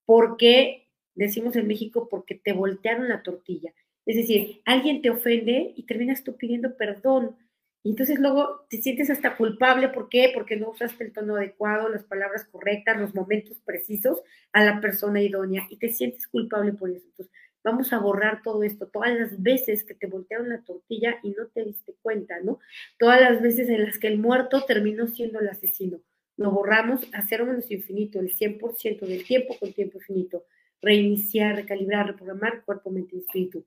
porque, 0.03 0.87
decimos 1.13 1.55
en 1.55 1.67
México, 1.67 2.07
porque 2.09 2.33
te 2.33 2.53
voltearon 2.53 3.07
la 3.07 3.21
tortilla. 3.21 3.71
Es 4.07 4.15
decir, 4.15 4.61
alguien 4.65 5.03
te 5.03 5.11
ofende 5.11 5.73
y 5.75 5.83
terminas 5.83 6.23
tú 6.23 6.35
pidiendo 6.37 6.75
perdón. 6.75 7.37
Entonces 7.83 8.17
luego 8.17 8.65
te 8.67 8.81
sientes 8.81 9.11
hasta 9.11 9.37
culpable. 9.37 9.89
¿Por 9.89 10.09
qué? 10.09 10.31
Porque 10.33 10.55
no 10.55 10.71
usaste 10.71 11.03
el 11.03 11.13
tono 11.13 11.35
adecuado, 11.35 11.87
las 11.87 12.03
palabras 12.03 12.45
correctas, 12.45 12.99
los 12.99 13.13
momentos 13.13 13.59
precisos 13.63 14.23
a 14.53 14.63
la 14.63 14.81
persona 14.81 15.21
idónea 15.21 15.67
y 15.69 15.77
te 15.77 15.89
sientes 15.89 16.25
culpable 16.27 16.73
por 16.73 16.89
eso. 16.89 17.05
Entonces, 17.09 17.31
vamos 17.63 17.93
a 17.93 17.99
borrar 17.99 18.41
todo 18.43 18.63
esto, 18.63 18.87
todas 18.87 19.17
las 19.17 19.41
veces 19.41 19.83
que 19.83 19.93
te 19.93 20.07
voltearon 20.07 20.49
la 20.49 20.63
tortilla 20.63 21.15
y 21.23 21.31
no 21.31 21.47
te 21.47 21.63
diste 21.63 21.95
cuenta, 22.01 22.39
¿no? 22.41 22.59
Todas 22.99 23.21
las 23.21 23.41
veces 23.41 23.69
en 23.69 23.83
las 23.83 23.97
que 23.97 24.07
el 24.07 24.19
muerto 24.19 24.63
terminó 24.65 25.07
siendo 25.07 25.39
el 25.39 25.49
asesino. 25.49 25.99
lo 26.35 26.49
borramos 26.49 27.07
a 27.13 27.23
menos 27.45 27.69
infinito, 27.69 28.19
el 28.19 28.35
100% 28.35 29.05
del 29.05 29.23
tiempo 29.23 29.55
con 29.59 29.71
tiempo 29.71 29.99
infinito. 29.99 30.45
Reiniciar, 30.81 31.55
recalibrar, 31.55 32.07
reprogramar 32.07 32.65
cuerpo, 32.65 32.89
mente 32.89 33.15
y 33.15 33.19
espíritu. 33.19 33.65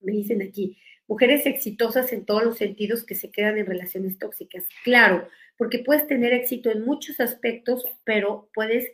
Me 0.00 0.12
dicen 0.12 0.42
aquí, 0.42 0.78
mujeres 1.06 1.46
exitosas 1.46 2.12
en 2.12 2.24
todos 2.24 2.44
los 2.44 2.56
sentidos 2.56 3.04
que 3.04 3.14
se 3.14 3.30
quedan 3.30 3.58
en 3.58 3.66
relaciones 3.66 4.18
tóxicas. 4.18 4.64
Claro, 4.84 5.28
porque 5.56 5.78
puedes 5.78 6.06
tener 6.06 6.32
éxito 6.32 6.70
en 6.70 6.84
muchos 6.84 7.20
aspectos, 7.20 7.84
pero 8.04 8.48
puedes, 8.54 8.90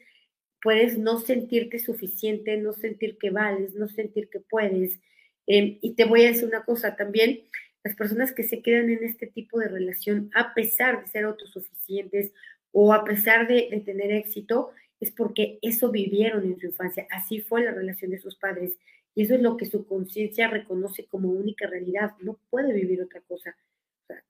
puedes 0.63 0.99
no 0.99 1.21
sentirte 1.21 1.79
suficiente, 1.79 2.57
no 2.57 2.73
sentir 2.73 3.19
que 3.19 3.31
vales, 3.31 3.75
no 3.75 3.89
sentir 3.89 4.29
que 4.29 4.41
puedes. 4.41 5.01
Em, 5.47 5.79
y 5.81 5.95
te 5.95 6.05
voy 6.05 6.25
a 6.25 6.29
decir 6.29 6.45
una 6.47 6.65
cosa 6.65 6.97
también, 6.97 7.41
las 7.85 7.97
personas 7.97 8.33
que 8.33 8.43
se 8.43 8.61
quedan 8.61 8.91
en 8.91 9.05
este 9.05 9.27
tipo 9.27 9.59
de 9.59 9.69
relación, 9.69 10.31
a 10.35 10.55
pesar 10.55 11.01
de 11.01 11.09
ser 11.09 11.25
autosuficientes 11.25 12.33
o 12.73 12.93
a 12.93 13.05
pesar 13.05 13.49
de, 13.49 13.83
tener 13.85 14.13
éxito, 14.13 14.73
es 15.01 15.11
porque 15.13 15.59
eso 15.63 15.91
vivieron 15.91 16.45
en 16.45 16.59
su 16.59 16.67
infancia, 16.67 17.07
así 17.11 17.41
fue 17.41 17.65
la 17.65 17.71
relación 17.73 18.11
de 18.11 18.19
sus 18.19 18.37
padres. 18.37 18.77
Y 19.15 19.23
eso 19.23 19.35
es 19.35 19.41
lo 19.41 19.57
que 19.57 19.67
su 19.67 19.87
conciencia 19.87 20.49
reconoce 20.49 21.07
como 21.07 21.31
única 21.31 21.67
realidad. 21.67 22.13
No 22.21 22.39
puede 22.51 22.73
vivir 22.73 23.01
otra 23.03 23.21
cosa. 23.23 23.57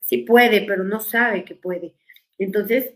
sí 0.01 0.19
puede, 0.19 0.61
pero 0.61 0.83
no 0.83 0.99
sabe 0.99 1.43
que 1.43 1.55
puede. 1.55 1.93
Entonces, 2.37 2.93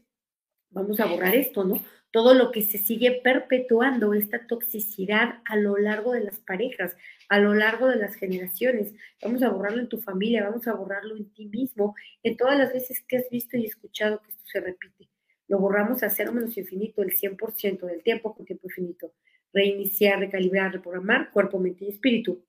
vamos 0.69 0.99
a 0.99 1.05
borrar 1.05 1.35
esto, 1.35 1.63
¿no? 1.63 1.83
Todo 2.13 2.33
lo 2.33 2.51
que 2.51 2.61
se 2.61 2.77
sigue 2.77 3.19
perpetuando, 3.23 4.13
esta 4.13 4.47
toxicidad 4.47 5.41
a 5.45 5.57
lo 5.57 5.77
largo 5.77 6.13
de 6.13 6.23
las 6.23 6.39
parejas, 6.39 6.95
a 7.27 7.39
lo 7.39 7.55
largo 7.55 7.87
de 7.87 7.97
las 7.97 8.15
generaciones. 8.15 8.93
Vamos 9.21 9.41
a 9.41 9.49
borrarlo 9.49 9.81
en 9.81 9.89
tu 9.89 9.99
familia, 9.99 10.43
vamos 10.43 10.67
a 10.67 10.73
borrarlo 10.73 11.17
en 11.17 11.33
ti 11.33 11.47
mismo, 11.47 11.95
en 12.21 12.37
todas 12.37 12.57
las 12.57 12.71
veces 12.71 13.03
que 13.05 13.17
has 13.17 13.29
visto 13.31 13.57
y 13.57 13.65
escuchado 13.65 14.21
que 14.21 14.29
esto 14.29 14.43
se 14.45 14.61
repite. 14.61 15.09
Lo 15.47 15.57
borramos 15.57 16.03
a 16.03 16.09
cero 16.11 16.31
menos 16.31 16.55
infinito, 16.55 17.01
el 17.01 17.17
100% 17.17 17.87
del 17.87 18.03
tiempo 18.03 18.35
con 18.35 18.45
tiempo 18.45 18.67
infinito. 18.67 19.11
Reiniciar, 19.51 20.19
recalibrar, 20.19 20.71
reprogramar 20.71 21.31
cuerpo, 21.31 21.59
mente 21.59 21.85
y 21.85 21.89
espíritu. 21.89 22.45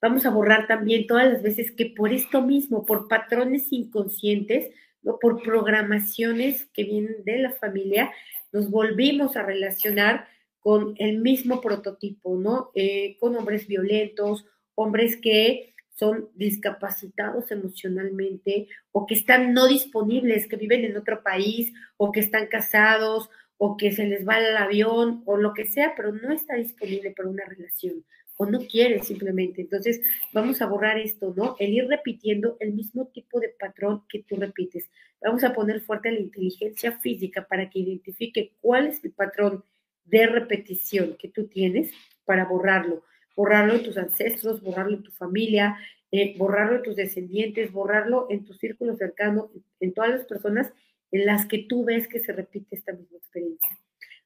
Vamos 0.00 0.26
a 0.26 0.30
borrar 0.30 0.66
también 0.66 1.06
todas 1.06 1.32
las 1.32 1.42
veces 1.42 1.70
que 1.70 1.86
por 1.86 2.12
esto 2.12 2.42
mismo, 2.42 2.84
por 2.84 3.08
patrones 3.08 3.72
inconscientes, 3.72 4.70
¿no? 5.02 5.18
por 5.18 5.42
programaciones 5.42 6.66
que 6.72 6.84
vienen 6.84 7.24
de 7.24 7.38
la 7.38 7.52
familia, 7.52 8.12
nos 8.52 8.70
volvimos 8.70 9.36
a 9.36 9.42
relacionar 9.42 10.26
con 10.60 10.94
el 10.98 11.18
mismo 11.18 11.60
prototipo, 11.60 12.36
¿no? 12.36 12.70
Eh, 12.74 13.16
con 13.20 13.36
hombres 13.36 13.68
violentos, 13.68 14.46
hombres 14.74 15.16
que 15.16 15.74
son 15.94 16.28
discapacitados 16.34 17.50
emocionalmente 17.50 18.68
o 18.92 19.06
que 19.06 19.14
están 19.14 19.54
no 19.54 19.66
disponibles, 19.68 20.46
que 20.46 20.56
viven 20.56 20.84
en 20.84 20.96
otro 20.96 21.22
país 21.22 21.72
o 21.96 22.12
que 22.12 22.20
están 22.20 22.48
casados 22.48 23.30
o 23.58 23.76
que 23.76 23.92
se 23.92 24.06
les 24.06 24.26
va 24.26 24.38
el 24.38 24.56
avión 24.56 25.22
o 25.24 25.36
lo 25.36 25.54
que 25.54 25.66
sea, 25.66 25.94
pero 25.96 26.12
no 26.12 26.32
está 26.32 26.56
disponible 26.56 27.12
para 27.12 27.30
una 27.30 27.44
relación 27.46 28.04
o 28.36 28.46
no 28.46 28.60
quiere 28.60 29.02
simplemente. 29.02 29.62
Entonces, 29.62 30.00
vamos 30.32 30.60
a 30.62 30.66
borrar 30.66 30.98
esto, 30.98 31.32
¿no? 31.36 31.56
El 31.58 31.72
ir 31.72 31.86
repitiendo 31.86 32.56
el 32.60 32.72
mismo 32.72 33.06
tipo 33.08 33.40
de 33.40 33.48
patrón 33.48 34.02
que 34.08 34.22
tú 34.22 34.36
repites. 34.36 34.90
Vamos 35.22 35.44
a 35.44 35.54
poner 35.54 35.80
fuerte 35.80 36.12
la 36.12 36.20
inteligencia 36.20 36.98
física 36.98 37.46
para 37.46 37.70
que 37.70 37.78
identifique 37.78 38.52
cuál 38.60 38.88
es 38.88 39.02
el 39.04 39.12
patrón 39.12 39.64
de 40.04 40.26
repetición 40.26 41.16
que 41.18 41.28
tú 41.28 41.46
tienes 41.48 41.90
para 42.24 42.44
borrarlo 42.44 43.02
borrarlo 43.36 43.74
en 43.74 43.84
tus 43.84 43.98
ancestros, 43.98 44.62
borrarlo 44.62 44.96
en 44.96 45.02
tu 45.02 45.12
familia, 45.12 45.76
eh, 46.10 46.34
borrarlo 46.38 46.76
en 46.76 46.82
tus 46.82 46.96
descendientes, 46.96 47.70
borrarlo 47.70 48.26
en 48.30 48.44
tu 48.44 48.54
círculo 48.54 48.96
cercano, 48.96 49.50
en 49.78 49.92
todas 49.92 50.10
las 50.10 50.24
personas 50.24 50.72
en 51.12 51.26
las 51.26 51.46
que 51.46 51.58
tú 51.68 51.84
ves 51.84 52.08
que 52.08 52.18
se 52.18 52.32
repite 52.32 52.74
esta 52.74 52.92
misma 52.92 53.18
experiencia. 53.18 53.78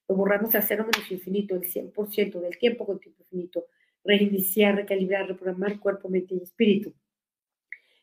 Lo 0.09 0.14
borramos 0.14 0.55
a 0.55 0.62
cero 0.62 0.87
menos 0.90 1.11
infinito, 1.11 1.55
el 1.55 1.62
100% 1.62 2.40
del 2.40 2.57
tiempo 2.59 2.87
con 2.87 3.00
tiempo 3.00 3.23
infinito. 3.25 3.67
Reiniciar, 4.04 4.76
recalibrar, 4.76 5.28
reprogramar 5.28 5.78
cuerpo, 5.78 6.09
mente 6.09 6.35
y 6.35 6.42
espíritu. 6.42 6.95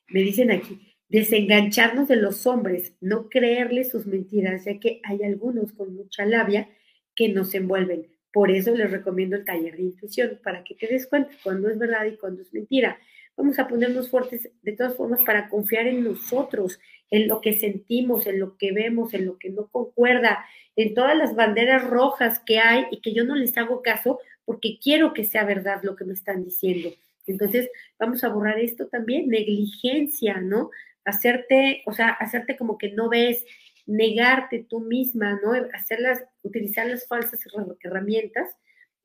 Me 0.09 0.21
dicen 0.21 0.51
aquí, 0.51 0.95
desengancharnos 1.09 2.07
de 2.07 2.17
los 2.17 2.45
hombres, 2.45 2.95
no 3.01 3.29
creerles 3.29 3.89
sus 3.89 4.05
mentiras, 4.05 4.65
ya 4.65 4.79
que 4.79 5.01
hay 5.03 5.23
algunos 5.23 5.73
con 5.73 5.95
mucha 5.95 6.25
labia 6.25 6.69
que 7.15 7.29
nos 7.29 7.53
envuelven. 7.53 8.07
Por 8.31 8.51
eso 8.51 8.75
les 8.75 8.91
recomiendo 8.91 9.35
el 9.35 9.45
taller 9.45 9.77
de 9.77 9.83
intuición, 9.83 10.39
para 10.43 10.63
que 10.63 10.75
te 10.75 10.87
des 10.87 11.07
cuenta 11.07 11.31
cuándo 11.43 11.69
es 11.69 11.77
verdad 11.77 12.05
y 12.05 12.17
cuándo 12.17 12.41
es 12.41 12.53
mentira. 12.53 12.99
Vamos 13.35 13.59
a 13.59 13.67
ponernos 13.67 14.09
fuertes 14.09 14.49
de 14.61 14.71
todas 14.73 14.95
formas 14.95 15.21
para 15.23 15.49
confiar 15.49 15.87
en 15.87 16.03
nosotros, 16.03 16.79
en 17.09 17.27
lo 17.27 17.39
que 17.41 17.53
sentimos, 17.53 18.27
en 18.27 18.39
lo 18.39 18.57
que 18.57 18.71
vemos, 18.71 19.13
en 19.13 19.25
lo 19.25 19.37
que 19.37 19.49
no 19.49 19.67
concuerda, 19.67 20.45
en 20.75 20.93
todas 20.93 21.17
las 21.17 21.35
banderas 21.35 21.83
rojas 21.87 22.39
que 22.39 22.59
hay 22.59 22.85
y 22.91 23.01
que 23.01 23.13
yo 23.13 23.23
no 23.23 23.35
les 23.35 23.57
hago 23.57 23.81
caso 23.81 24.19
porque 24.47 24.79
quiero 24.81 25.13
que 25.13 25.25
sea 25.25 25.43
verdad 25.43 25.81
lo 25.83 25.97
que 25.97 26.05
me 26.05 26.13
están 26.13 26.41
diciendo. 26.41 26.89
Entonces, 27.27 27.69
vamos 27.99 28.23
a 28.23 28.29
borrar 28.29 28.57
esto 28.59 28.87
también, 28.87 29.27
negligencia, 29.27 30.39
¿no? 30.39 30.71
Hacerte, 31.03 31.83
o 31.85 31.91
sea, 31.91 32.11
hacerte 32.11 32.55
como 32.55 32.77
que 32.77 32.93
no 32.93 33.09
ves, 33.09 33.43
negarte 33.85 34.65
tú 34.69 34.79
misma, 34.79 35.37
¿no? 35.43 35.51
Hacerlas, 35.73 36.23
utilizar 36.43 36.87
las 36.87 37.05
falsas 37.07 37.41
herramientas, 37.83 38.55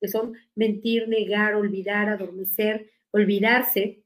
que 0.01 0.07
son 0.07 0.35
mentir, 0.55 1.09
negar, 1.09 1.57
olvidar, 1.57 2.09
adormecer, 2.09 2.93
olvidarse 3.11 4.05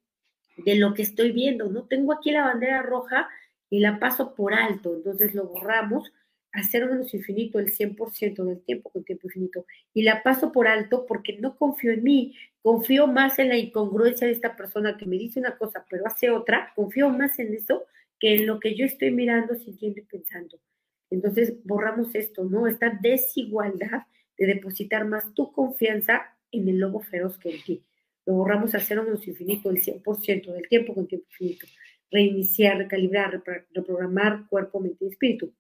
de 0.57 0.75
lo 0.77 0.95
que 0.95 1.03
estoy 1.03 1.33
viendo, 1.33 1.69
¿no? 1.69 1.87
Tengo 1.87 2.15
aquí 2.15 2.31
la 2.31 2.45
bandera 2.45 2.81
roja 2.81 3.29
y 3.69 3.81
la 3.81 3.99
paso 3.99 4.35
por 4.35 4.55
alto, 4.55 4.95
entonces 4.95 5.35
lo 5.35 5.49
borramos 5.49 6.11
a 6.57 6.63
cero 6.63 6.89
menos 6.91 7.13
infinito 7.15 7.59
el 7.59 7.73
100% 7.73 8.45
del 8.45 8.61
tiempo 8.63 8.91
con 8.91 9.05
tiempo 9.05 9.27
infinito 9.27 9.67
y 9.93 10.03
la 10.03 10.23
paso 10.23 10.53
por 10.53 10.67
alto 10.67 11.05
porque 11.07 11.39
no 11.39 11.57
confío 11.57 11.93
en 11.93 12.03
mí, 12.03 12.35
confío 12.63 13.07
más 13.07 13.39
en 13.39 13.49
la 13.49 13.59
incongruencia 13.59 14.27
de 14.27 14.33
esta 14.33 14.57
persona 14.57 14.97
que 14.97 15.07
me 15.07 15.17
dice 15.17 15.39
una 15.39 15.57
cosa 15.59 15.85
pero 15.89 16.07
hace 16.07 16.31
otra, 16.31 16.73
confío 16.75 17.11
más 17.11 17.39
en 17.39 17.55
eso 17.55 17.85
que 18.19 18.35
en 18.35 18.47
lo 18.47 18.59
que 18.59 18.75
yo 18.75 18.87
estoy 18.87 19.11
mirando, 19.11 19.55
sintiendo 19.55 20.01
y 20.01 20.05
pensando. 20.05 20.59
Entonces, 21.11 21.55
borramos 21.65 22.15
esto, 22.15 22.45
¿no? 22.45 22.67
Esta 22.67 22.91
desigualdad 23.01 24.03
de 24.39 24.47
depositar 24.47 25.07
más 25.07 25.35
tu 25.35 25.53
confianza 25.53 26.37
en 26.51 26.69
el 26.69 26.79
lobo 26.79 27.01
feroz 27.01 27.39
que 27.39 27.51
en 27.51 27.63
ti. 27.63 27.85
Lo 28.25 28.35
borramos 28.35 28.75
a 28.75 28.81
cero 28.81 29.05
menos 29.05 29.27
infinito, 29.29 29.71
el 29.71 29.81
100% 29.81 30.53
del 30.53 30.69
tiempo 30.69 30.95
con 30.95 31.07
tiempo 31.07 31.27
infinito. 31.31 31.67
Reiniciar, 32.11 32.79
recalibrar, 32.79 33.43
reprogramar 33.73 34.47
cuerpo, 34.49 34.81
mente 34.81 35.05
y 35.05 35.09
espíritu. 35.09 35.53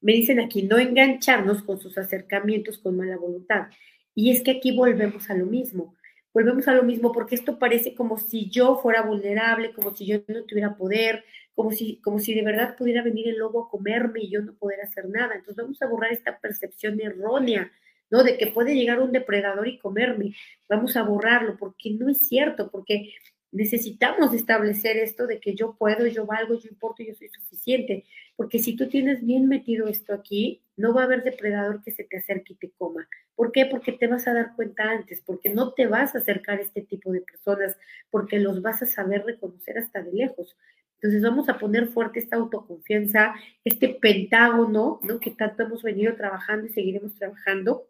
Me 0.00 0.12
dicen 0.12 0.40
aquí, 0.40 0.62
no 0.62 0.78
engancharnos 0.78 1.62
con 1.62 1.78
sus 1.78 1.98
acercamientos 1.98 2.78
con 2.78 2.96
mala 2.96 3.16
voluntad. 3.16 3.68
Y 4.14 4.30
es 4.30 4.42
que 4.42 4.52
aquí 4.52 4.76
volvemos 4.76 5.30
a 5.30 5.34
lo 5.34 5.46
mismo 5.46 5.94
volvemos 6.38 6.68
a 6.68 6.74
lo 6.74 6.82
mismo, 6.82 7.12
porque 7.12 7.34
esto 7.34 7.58
parece 7.58 7.94
como 7.94 8.18
si 8.18 8.48
yo 8.48 8.76
fuera 8.76 9.02
vulnerable, 9.02 9.72
como 9.72 9.94
si 9.94 10.06
yo 10.06 10.18
no 10.28 10.44
tuviera 10.44 10.76
poder, 10.76 11.24
como 11.54 11.72
si, 11.72 12.00
como 12.00 12.20
si 12.20 12.34
de 12.34 12.42
verdad 12.42 12.76
pudiera 12.76 13.02
venir 13.02 13.28
el 13.28 13.38
lobo 13.38 13.64
a 13.64 13.68
comerme 13.68 14.20
y 14.20 14.30
yo 14.30 14.40
no 14.42 14.54
poder 14.54 14.80
hacer 14.82 15.08
nada. 15.08 15.34
Entonces 15.34 15.56
vamos 15.56 15.82
a 15.82 15.86
borrar 15.86 16.12
esta 16.12 16.38
percepción 16.38 17.00
errónea, 17.00 17.72
¿no? 18.10 18.22
De 18.22 18.38
que 18.38 18.46
puede 18.48 18.76
llegar 18.76 19.00
un 19.00 19.10
depredador 19.10 19.66
y 19.66 19.78
comerme. 19.78 20.34
Vamos 20.68 20.96
a 20.96 21.02
borrarlo, 21.02 21.56
porque 21.56 21.90
no 21.90 22.08
es 22.08 22.28
cierto, 22.28 22.70
porque 22.70 23.12
necesitamos 23.52 24.34
establecer 24.34 24.96
esto 24.96 25.26
de 25.26 25.40
que 25.40 25.54
yo 25.54 25.74
puedo, 25.76 26.06
yo 26.06 26.26
valgo, 26.26 26.54
yo 26.54 26.68
importo, 26.68 27.02
yo 27.02 27.14
soy 27.14 27.28
suficiente. 27.28 28.04
Porque 28.36 28.58
si 28.58 28.76
tú 28.76 28.88
tienes 28.88 29.24
bien 29.24 29.48
metido 29.48 29.88
esto 29.88 30.14
aquí, 30.14 30.62
no 30.76 30.94
va 30.94 31.02
a 31.02 31.04
haber 31.04 31.22
depredador 31.22 31.82
que 31.82 31.90
se 31.90 32.04
te 32.04 32.18
acerque 32.18 32.52
y 32.52 32.56
te 32.56 32.70
coma. 32.70 33.08
¿Por 33.34 33.52
qué? 33.52 33.66
Porque 33.66 33.92
te 33.92 34.06
vas 34.06 34.28
a 34.28 34.34
dar 34.34 34.54
cuenta 34.54 34.90
antes, 34.90 35.22
porque 35.22 35.50
no 35.50 35.72
te 35.72 35.86
vas 35.86 36.14
a 36.14 36.18
acercar 36.18 36.58
a 36.58 36.62
este 36.62 36.82
tipo 36.82 37.10
de 37.12 37.20
personas, 37.20 37.76
porque 38.10 38.38
los 38.38 38.62
vas 38.62 38.82
a 38.82 38.86
saber 38.86 39.24
reconocer 39.24 39.78
hasta 39.78 40.02
de 40.02 40.12
lejos. 40.12 40.56
Entonces 40.94 41.22
vamos 41.22 41.48
a 41.48 41.58
poner 41.58 41.86
fuerte 41.88 42.18
esta 42.18 42.36
autoconfianza, 42.36 43.34
este 43.64 43.88
pentágono, 43.88 45.00
¿no? 45.02 45.20
Que 45.20 45.30
tanto 45.30 45.62
hemos 45.62 45.82
venido 45.82 46.14
trabajando 46.16 46.66
y 46.66 46.70
seguiremos 46.70 47.14
trabajando 47.14 47.88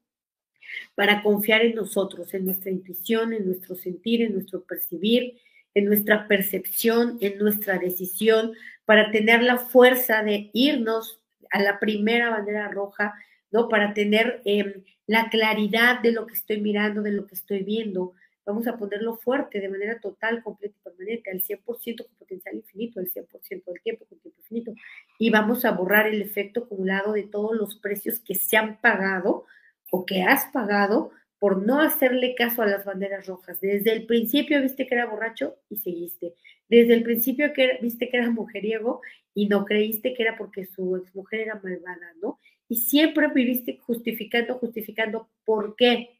para 0.95 1.23
confiar 1.23 1.63
en 1.63 1.75
nosotros, 1.75 2.33
en 2.35 2.45
nuestra 2.45 2.71
intuición, 2.71 3.33
en 3.33 3.47
nuestro 3.47 3.75
sentir, 3.75 4.23
en 4.23 4.35
nuestro 4.35 4.63
percibir, 4.65 5.39
en 5.75 5.85
nuestra 5.87 6.27
percepción, 6.29 7.19
en 7.21 7.39
nuestra 7.39 7.79
decisión, 7.79 8.53
para 8.85 9.11
tener 9.11 9.43
la 9.43 9.59
fuerza 9.59 10.23
de 10.23 10.51
irnos 10.53 11.21
a 11.51 11.61
la 11.63 11.79
primera 11.79 12.31
bandera 12.31 12.69
roja, 12.69 13.15
¿no? 13.51 13.69
Para 13.69 13.95
tener 13.95 14.43
em, 14.45 14.85
la 15.07 15.29
claridad 15.31 16.01
de 16.01 16.13
lo 16.13 16.27
que 16.27 16.35
estoy 16.35 16.61
mirando, 16.61 17.03
de 17.03 17.13
lo 17.13 17.27
que 17.27 17.35
estoy 17.35 17.63
viendo. 17.63 18.15
Vamos 18.45 18.67
a 18.67 18.77
ponerlo 18.77 19.17
fuerte, 19.17 19.61
de 19.61 19.69
manera 19.69 20.01
total, 20.01 20.43
completa 20.43 20.75
y 20.79 20.83
permanente, 20.83 21.31
al 21.31 21.43
100% 21.43 22.07
con 22.07 22.17
potencial 22.17 22.57
infinito, 22.57 23.01
al 23.01 23.07
100% 23.07 23.65
del 23.67 23.83
tiempo 23.83 24.07
con 24.07 24.19
tiempo 24.21 24.41
infinito. 24.41 24.73
Y 25.19 25.31
vamos 25.31 25.65
a 25.65 25.73
borrar 25.73 26.07
el 26.07 26.23
efecto 26.23 26.65
acumulado 26.65 27.13
de 27.13 27.25
todos 27.25 27.57
los 27.57 27.77
precios 27.77 28.21
que 28.21 28.35
se 28.35 28.57
han 28.57 28.81
pagado 28.81 29.45
o 29.91 30.07
que 30.07 30.23
has 30.23 30.47
pagado 30.47 31.11
por 31.39 31.65
no 31.65 31.81
hacerle 31.81 32.35
caso 32.35 32.63
a 32.63 32.67
las 32.67 32.85
banderas 32.85 33.27
rojas. 33.27 33.61
Desde 33.61 33.93
el 33.93 34.07
principio 34.07 34.61
viste 34.61 34.87
que 34.87 34.95
era 34.95 35.07
borracho 35.07 35.57
y 35.71 35.77
seguiste. 35.77 36.35
desde 36.69 36.95
el 36.95 37.03
principio 37.03 37.53
viste 37.81 38.09
que 38.09 38.17
era 38.17 38.31
mujeriego 38.31 39.01
y 39.35 39.47
no 39.47 39.65
creíste 39.65 40.15
que 40.15 40.23
era 40.23 40.37
porque 40.37 40.67
su 40.67 40.97
exmujer 40.97 41.41
era 41.41 41.61
malvada, 41.63 42.13
¿no? 42.21 42.39
Y 42.69 42.77
siempre 42.77 43.29
viviste 43.29 43.79
justificando, 43.79 44.55
justificando. 44.55 45.29
¿Por 45.45 45.77
qué? 45.77 46.19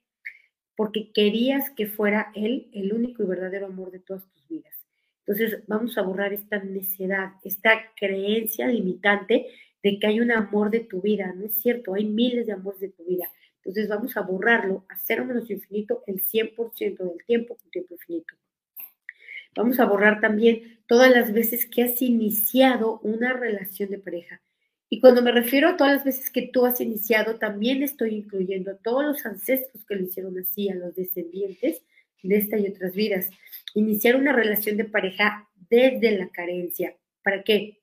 Porque 0.77 1.11
querías 1.13 1.71
que 1.71 1.87
fuera 1.87 2.31
él 2.35 2.71
el 2.73 2.93
único 2.93 3.23
y 3.23 3.27
verdadero 3.27 3.67
amor 3.67 3.91
de 3.91 3.99
todas 3.99 4.27
tus 4.31 4.49
vidas. 4.49 4.75
Entonces 5.27 5.63
vamos 5.67 5.99
a 5.99 6.03
borrar 6.03 6.33
esta 6.33 6.63
necedad, 6.63 7.33
esta 7.45 7.93
creencia 7.97 8.67
limitante 8.69 9.47
de 9.83 9.99
que 9.99 10.07
hay 10.07 10.21
un 10.21 10.31
amor 10.31 10.71
de 10.71 10.81
tu 10.81 11.03
vida. 11.03 11.33
No 11.37 11.45
es 11.47 11.61
cierto, 11.61 11.95
hay 11.95 12.07
miles 12.07 12.47
de 12.47 12.53
amores 12.53 12.81
de 12.81 12.89
tu 12.89 13.05
vida. 13.05 13.29
Entonces 13.69 13.89
vamos 13.91 14.17
a 14.17 14.23
borrarlo, 14.23 14.87
a 14.89 14.97
cero 14.97 15.27
menos 15.27 15.51
infinito 15.51 16.03
el 16.07 16.25
100% 16.25 16.97
del 16.97 17.23
tiempo 17.27 17.55
con 17.55 17.71
tiempo 17.71 17.93
infinito. 17.93 18.35
Vamos 19.55 19.79
a 19.79 19.85
borrar 19.85 20.23
también 20.23 20.81
todas 20.87 21.11
las 21.11 21.35
veces 21.35 21.67
que 21.67 21.83
has 21.83 22.01
iniciado 22.01 22.99
una 23.01 23.35
relación 23.35 23.91
de 23.91 23.99
pareja. 23.99 24.41
Y 24.89 25.01
cuando 25.01 25.21
me 25.21 25.33
refiero 25.33 25.69
a 25.69 25.77
todas 25.77 25.97
las 25.97 26.05
veces 26.05 26.31
que 26.31 26.49
tú 26.51 26.65
has 26.65 26.81
iniciado, 26.81 27.39
también 27.39 27.83
estoy 27.83 28.15
incluyendo 28.15 28.71
a 28.71 28.79
todos 28.79 29.05
los 29.05 29.27
ancestros 29.27 29.85
que 29.85 29.97
lo 29.97 30.05
hicieron 30.05 30.39
así, 30.39 30.71
a 30.71 30.75
los 30.75 30.95
descendientes 30.95 31.83
de 32.23 32.37
esta 32.39 32.57
y 32.57 32.69
otras 32.69 32.95
vidas. 32.95 33.29
Iniciar 33.75 34.17
una 34.17 34.33
relación 34.33 34.79
de 34.79 34.87
pareja 34.87 35.47
desde 35.69 36.17
la 36.17 36.31
carencia. 36.31 36.97
¿Para 37.23 37.43
qué? 37.43 37.83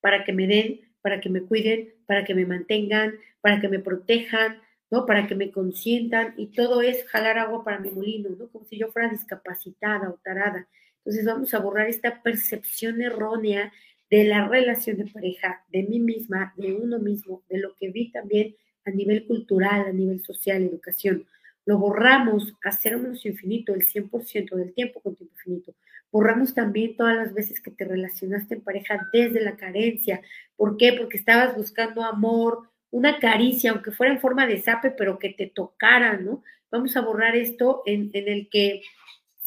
Para 0.00 0.22
que 0.22 0.32
me 0.32 0.46
den, 0.46 0.92
para 1.00 1.20
que 1.20 1.28
me 1.28 1.42
cuiden, 1.42 1.92
para 2.06 2.24
que 2.24 2.36
me 2.36 2.46
mantengan, 2.46 3.16
para 3.40 3.60
que 3.60 3.68
me 3.68 3.80
protejan, 3.80 4.61
¿no? 4.92 5.06
Para 5.06 5.26
que 5.26 5.34
me 5.34 5.50
consientan 5.50 6.34
y 6.36 6.48
todo 6.48 6.82
es 6.82 7.06
jalar 7.06 7.38
agua 7.38 7.64
para 7.64 7.80
mi 7.80 7.90
molino, 7.90 8.28
¿no? 8.38 8.48
Como 8.48 8.66
si 8.66 8.76
yo 8.76 8.92
fuera 8.92 9.08
discapacitada 9.08 10.10
o 10.10 10.20
tarada. 10.22 10.68
Entonces 10.98 11.24
vamos 11.24 11.54
a 11.54 11.60
borrar 11.60 11.88
esta 11.88 12.22
percepción 12.22 13.00
errónea 13.00 13.72
de 14.10 14.24
la 14.24 14.46
relación 14.46 14.98
de 14.98 15.06
pareja, 15.06 15.64
de 15.72 15.84
mí 15.84 15.98
misma, 15.98 16.52
de 16.58 16.74
uno 16.74 16.98
mismo, 16.98 17.42
de 17.48 17.56
lo 17.56 17.74
que 17.76 17.88
vi 17.88 18.12
también 18.12 18.54
a 18.84 18.90
nivel 18.90 19.26
cultural, 19.26 19.86
a 19.86 19.92
nivel 19.92 20.22
social, 20.22 20.62
educación. 20.62 21.26
Lo 21.64 21.78
borramos 21.78 22.52
a 22.62 23.26
infinito, 23.26 23.74
el 23.74 23.86
100% 23.86 24.56
del 24.56 24.74
tiempo 24.74 25.00
con 25.00 25.16
tiempo 25.16 25.34
infinito. 25.36 25.74
Borramos 26.10 26.52
también 26.52 26.98
todas 26.98 27.16
las 27.16 27.32
veces 27.32 27.60
que 27.60 27.70
te 27.70 27.86
relacionaste 27.86 28.56
en 28.56 28.60
pareja 28.60 29.08
desde 29.10 29.40
la 29.40 29.56
carencia. 29.56 30.20
¿Por 30.54 30.76
qué? 30.76 30.92
Porque 30.92 31.16
estabas 31.16 31.56
buscando 31.56 32.04
amor, 32.04 32.68
una 32.92 33.18
caricia, 33.18 33.72
aunque 33.72 33.90
fuera 33.90 34.12
en 34.12 34.20
forma 34.20 34.46
de 34.46 34.60
zape, 34.60 34.90
pero 34.90 35.18
que 35.18 35.30
te 35.30 35.46
tocara, 35.46 36.18
¿no? 36.18 36.44
Vamos 36.70 36.96
a 36.96 37.00
borrar 37.00 37.34
esto 37.34 37.82
en, 37.86 38.10
el 38.12 38.48
que 38.50 38.82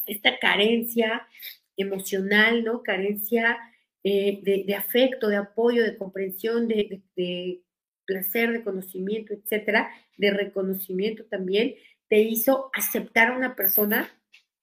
esta 0.06 0.38
carencia 0.38 1.26
emocional, 1.76 2.64
¿no? 2.64 2.82
Carencia 2.82 3.56
eh, 4.02 4.40
de, 4.42 4.74
afecto, 4.74 5.28
de 5.28 5.36
apoyo, 5.36 5.84
de 5.84 5.96
comprensión, 5.96 6.66
de, 6.66 7.02
de, 7.16 7.62
placer, 8.04 8.52
de 8.52 8.62
conocimiento, 8.62 9.32
etcétera, 9.32 9.90
de 10.16 10.30
reconocimiento 10.30 11.24
también, 11.24 11.74
te 12.08 12.20
hizo 12.20 12.70
aceptar 12.72 13.32
a 13.32 13.36
una 13.36 13.56
persona 13.56 14.08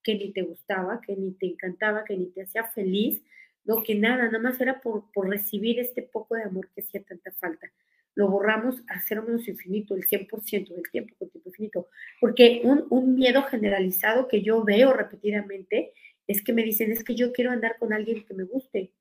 que 0.02 0.16
ni 0.16 0.32
te 0.32 0.44
gustaba, 0.44 1.02
que 1.02 1.16
ni 1.16 1.34
te 1.34 1.48
encantaba, 1.48 2.04
que 2.06 2.16
ni 2.18 2.28
te 2.28 2.44
hacía 2.44 2.66
feliz, 2.66 3.22
no 3.66 3.84
que 3.84 3.96
nada, 3.96 4.26
nada 4.26 4.40
más 4.40 4.60
era 4.62 4.82
por, 4.82 5.12
por 5.14 5.30
recibir 5.30 5.80
este 5.80 6.02
poco 6.02 6.36
de 6.36 6.44
amor 6.44 6.70
que 6.74 6.82
hacía 6.82 7.04
tanta 7.04 7.32
falta 7.32 7.72
lo 8.16 8.30
borramos 8.30 8.84
a 8.88 9.00
cero 9.02 9.24
menos 9.26 9.48
infinito, 9.48 9.96
el 9.96 10.04
100% 10.04 10.70
del 10.70 10.90
tiempo 10.92 11.16
con 11.18 11.30
tiempo 11.30 11.50
infinito. 11.50 11.88
Porque 12.20 12.62
un, 12.64 12.86
un, 12.90 13.16
miedo 13.16 13.44
generalizado 13.44 14.28
que 14.28 14.42
yo 14.42 14.64
veo 14.64 14.94
repetidamente 14.94 15.94
es 16.28 16.44
que 16.44 16.54
me 16.54 16.64
dicen, 16.64 16.92
es 16.92 17.04
que 17.04 17.16
yo 17.16 17.34
quiero 17.34 17.52
andar 17.52 17.78
con 17.80 17.94
alguien 17.94 18.24
que 18.26 18.34
me 18.34 18.44
guste. 18.44 18.92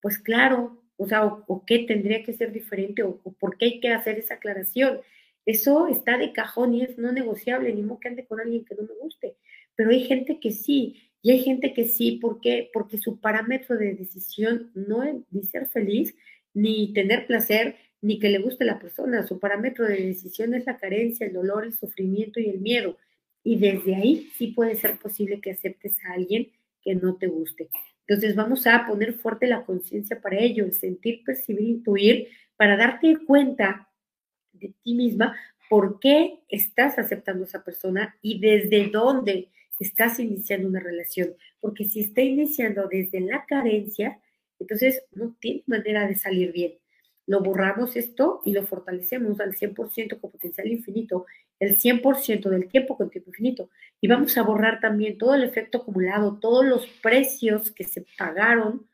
Pues 0.00 0.18
claro, 0.18 0.82
o 0.96 1.06
sea, 1.06 1.24
o, 1.24 1.64
qué 1.66 1.80
tendría 1.80 2.22
que 2.22 2.32
ser 2.32 2.52
diferente, 2.52 3.02
o, 3.02 3.18
por 3.18 3.58
qué 3.58 3.66
hay 3.66 3.80
que 3.80 3.90
hacer 3.90 4.18
esa 4.18 4.34
aclaración. 4.34 5.00
Eso 5.44 5.88
está 5.88 6.18
de 6.18 6.32
cajón 6.32 6.74
y 6.74 6.82
es 6.82 6.98
no 6.98 7.10
negociable, 7.12 7.72
ni 7.74 7.82
modo 7.82 8.00
que 8.00 8.08
ande 8.08 8.26
con 8.26 8.40
alguien 8.40 8.64
que 8.64 8.74
no 8.74 8.82
me 8.82 8.94
guste. 9.00 9.36
Pero 9.74 9.90
hay 9.90 10.04
gente 10.04 10.38
que 10.40 10.50
sí, 10.52 11.07
y 11.22 11.32
hay 11.32 11.40
gente 11.40 11.74
que 11.74 11.88
sí, 11.88 12.18
¿por 12.20 12.40
qué? 12.40 12.70
Porque 12.72 12.98
su 12.98 13.20
parámetro 13.20 13.76
de 13.76 13.94
decisión 13.94 14.70
no 14.74 15.02
es 15.02 15.16
ni 15.30 15.42
ser 15.42 15.66
feliz, 15.66 16.14
ni 16.54 16.92
tener 16.92 17.26
placer, 17.26 17.76
ni 18.00 18.18
que 18.18 18.28
le 18.28 18.38
guste 18.38 18.64
la 18.64 18.78
persona. 18.78 19.26
Su 19.26 19.40
parámetro 19.40 19.84
de 19.84 20.06
decisión 20.06 20.54
es 20.54 20.64
la 20.66 20.76
carencia, 20.76 21.26
el 21.26 21.32
dolor, 21.32 21.64
el 21.64 21.74
sufrimiento 21.74 22.38
y 22.40 22.48
el 22.48 22.60
miedo. 22.60 22.96
Y 23.42 23.58
desde 23.58 23.96
ahí 23.96 24.28
sí 24.36 24.48
puede 24.48 24.76
ser 24.76 24.98
posible 24.98 25.40
que 25.40 25.50
aceptes 25.50 25.96
a 26.04 26.12
alguien 26.12 26.50
que 26.82 26.94
no 26.94 27.16
te 27.16 27.26
guste. 27.26 27.68
Entonces 28.06 28.36
vamos 28.36 28.66
a 28.66 28.86
poner 28.86 29.14
fuerte 29.14 29.46
la 29.46 29.64
conciencia 29.64 30.20
para 30.20 30.38
ello, 30.38 30.64
el 30.64 30.72
sentir, 30.72 31.24
percibir, 31.24 31.68
intuir, 31.68 32.28
para 32.56 32.76
darte 32.76 33.18
cuenta 33.26 33.88
de 34.52 34.72
ti 34.82 34.94
misma 34.94 35.36
por 35.68 36.00
qué 36.00 36.40
estás 36.48 36.98
aceptando 36.98 37.44
a 37.44 37.46
esa 37.46 37.64
persona 37.64 38.16
y 38.22 38.40
desde 38.40 38.88
dónde 38.88 39.50
estás 39.78 40.18
iniciando 40.20 40.68
una 40.68 40.80
relación. 40.80 41.34
Porque 41.60 41.84
si 41.84 42.00
está 42.00 42.22
iniciando 42.22 42.88
desde 42.88 43.20
la 43.20 43.44
carencia, 43.46 44.20
entonces 44.58 45.02
no 45.12 45.36
tiene 45.40 45.62
manera 45.66 46.06
de 46.06 46.16
salir 46.16 46.52
bien 46.52 46.74
lo 47.28 47.42
borramos 47.42 47.94
esto 47.94 48.40
y 48.46 48.52
lo 48.52 48.66
fortalecemos 48.66 49.38
al 49.38 49.54
100% 49.54 50.18
con 50.18 50.30
potencial 50.30 50.66
infinito, 50.66 51.26
el 51.60 51.76
100% 51.76 52.48
del 52.48 52.68
tiempo 52.68 52.96
con 52.96 53.10
tiempo 53.10 53.28
infinito. 53.28 53.68
Y 54.00 54.08
vamos 54.08 54.38
a 54.38 54.42
borrar 54.42 54.80
también 54.80 55.18
todo 55.18 55.34
el 55.34 55.44
efecto 55.44 55.78
acumulado, 55.78 56.38
todos 56.40 56.64
los 56.64 56.86
precios 57.02 57.70
que 57.70 57.84
se 57.84 58.06
pagaron 58.16 58.88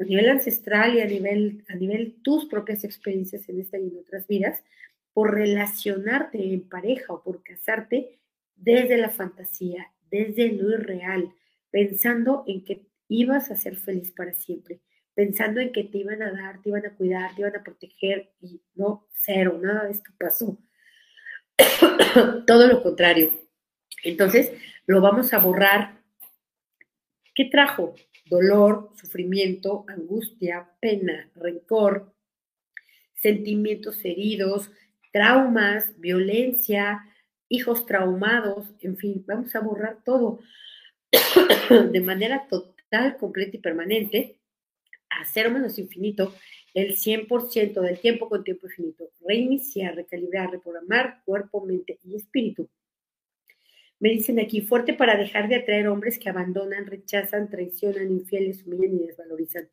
a 0.00 0.02
nivel 0.02 0.30
ancestral 0.30 0.96
y 0.96 1.00
a 1.00 1.06
nivel, 1.06 1.64
a 1.68 1.76
nivel 1.76 2.16
tus 2.24 2.46
propias 2.46 2.82
experiencias 2.82 3.48
en 3.48 3.60
esta 3.60 3.78
y 3.78 3.86
en 3.86 3.98
otras 3.98 4.26
vidas, 4.26 4.64
por 5.12 5.32
relacionarte 5.32 6.52
en 6.52 6.68
pareja 6.68 7.12
o 7.12 7.22
por 7.22 7.44
casarte 7.44 8.18
desde 8.56 8.96
la 8.96 9.10
fantasía, 9.10 9.92
desde 10.18 10.52
lo 10.52 10.70
irreal, 10.70 11.32
pensando 11.70 12.44
en 12.46 12.64
que 12.64 12.86
ibas 13.08 13.50
a 13.50 13.56
ser 13.56 13.76
feliz 13.76 14.12
para 14.12 14.32
siempre 14.32 14.80
pensando 15.14 15.60
en 15.60 15.72
que 15.72 15.84
te 15.84 15.98
iban 15.98 16.22
a 16.22 16.32
dar, 16.32 16.60
te 16.60 16.68
iban 16.68 16.84
a 16.86 16.94
cuidar, 16.94 17.34
te 17.34 17.42
iban 17.42 17.56
a 17.56 17.62
proteger 17.62 18.32
y 18.40 18.60
no, 18.74 19.06
cero, 19.12 19.58
nada 19.62 19.84
de 19.84 19.92
esto 19.92 20.10
pasó. 20.18 20.58
Todo 22.46 22.66
lo 22.66 22.82
contrario. 22.82 23.30
Entonces, 24.02 24.52
lo 24.86 25.00
vamos 25.00 25.32
a 25.32 25.38
borrar. 25.38 26.02
¿Qué 27.34 27.46
trajo? 27.46 27.94
Dolor, 28.26 28.90
sufrimiento, 28.96 29.84
angustia, 29.88 30.70
pena, 30.80 31.30
rencor, 31.36 32.12
sentimientos 33.14 34.04
heridos, 34.04 34.70
traumas, 35.12 35.98
violencia, 36.00 37.04
hijos 37.48 37.86
traumados, 37.86 38.66
en 38.80 38.96
fin, 38.96 39.24
vamos 39.26 39.54
a 39.54 39.60
borrar 39.60 39.98
todo 40.04 40.40
de 41.92 42.00
manera 42.00 42.46
total, 42.48 43.16
completa 43.16 43.56
y 43.56 43.60
permanente 43.60 44.38
a 45.10 45.24
cero 45.24 45.50
menos 45.50 45.78
infinito 45.78 46.34
el 46.74 46.96
100% 46.96 47.80
del 47.80 48.00
tiempo 48.00 48.28
con 48.28 48.42
tiempo 48.42 48.66
infinito. 48.66 49.10
Reiniciar, 49.26 49.94
recalibrar, 49.94 50.50
reprogramar 50.50 51.22
cuerpo, 51.24 51.64
mente 51.64 52.00
y 52.02 52.16
espíritu. 52.16 52.68
Me 54.00 54.10
dicen 54.10 54.40
aquí, 54.40 54.60
fuerte 54.60 54.92
para 54.92 55.16
dejar 55.16 55.48
de 55.48 55.56
atraer 55.56 55.86
hombres 55.86 56.18
que 56.18 56.28
abandonan, 56.28 56.86
rechazan, 56.86 57.48
traicionan, 57.48 58.10
infieles, 58.10 58.66
humillan 58.66 58.96
y 58.96 59.06
desvalorizan. 59.06 59.68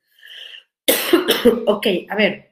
ok, 1.66 1.88
a 2.08 2.16
ver, 2.16 2.52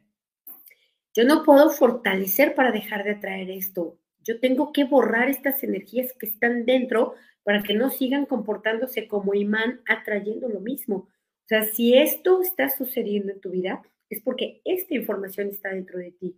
yo 1.14 1.26
no 1.26 1.44
puedo 1.44 1.70
fortalecer 1.70 2.56
para 2.56 2.72
dejar 2.72 3.04
de 3.04 3.12
atraer 3.12 3.52
esto. 3.52 3.99
Yo 4.24 4.40
tengo 4.40 4.72
que 4.72 4.84
borrar 4.84 5.30
estas 5.30 5.64
energías 5.64 6.14
que 6.14 6.26
están 6.26 6.66
dentro 6.66 7.16
para 7.44 7.64
que 7.64 7.74
no 7.74 7.90
sigan 7.90 8.26
comportándose 8.26 9.08
como 9.08 9.34
imán 9.34 9.82
atrayendo 9.88 10.50
lo 10.50 10.60
mismo. 10.60 10.96
O 10.96 11.48
sea, 11.48 11.64
si 11.64 11.96
esto 11.96 12.42
está 12.42 12.70
sucediendo 12.70 13.32
en 13.32 13.42
tu 13.42 13.52
vida, 13.52 13.82
es 14.10 14.22
porque 14.22 14.62
esta 14.66 14.94
información 14.96 15.48
está 15.48 15.70
dentro 15.70 16.00
de 16.00 16.12
ti. 16.12 16.36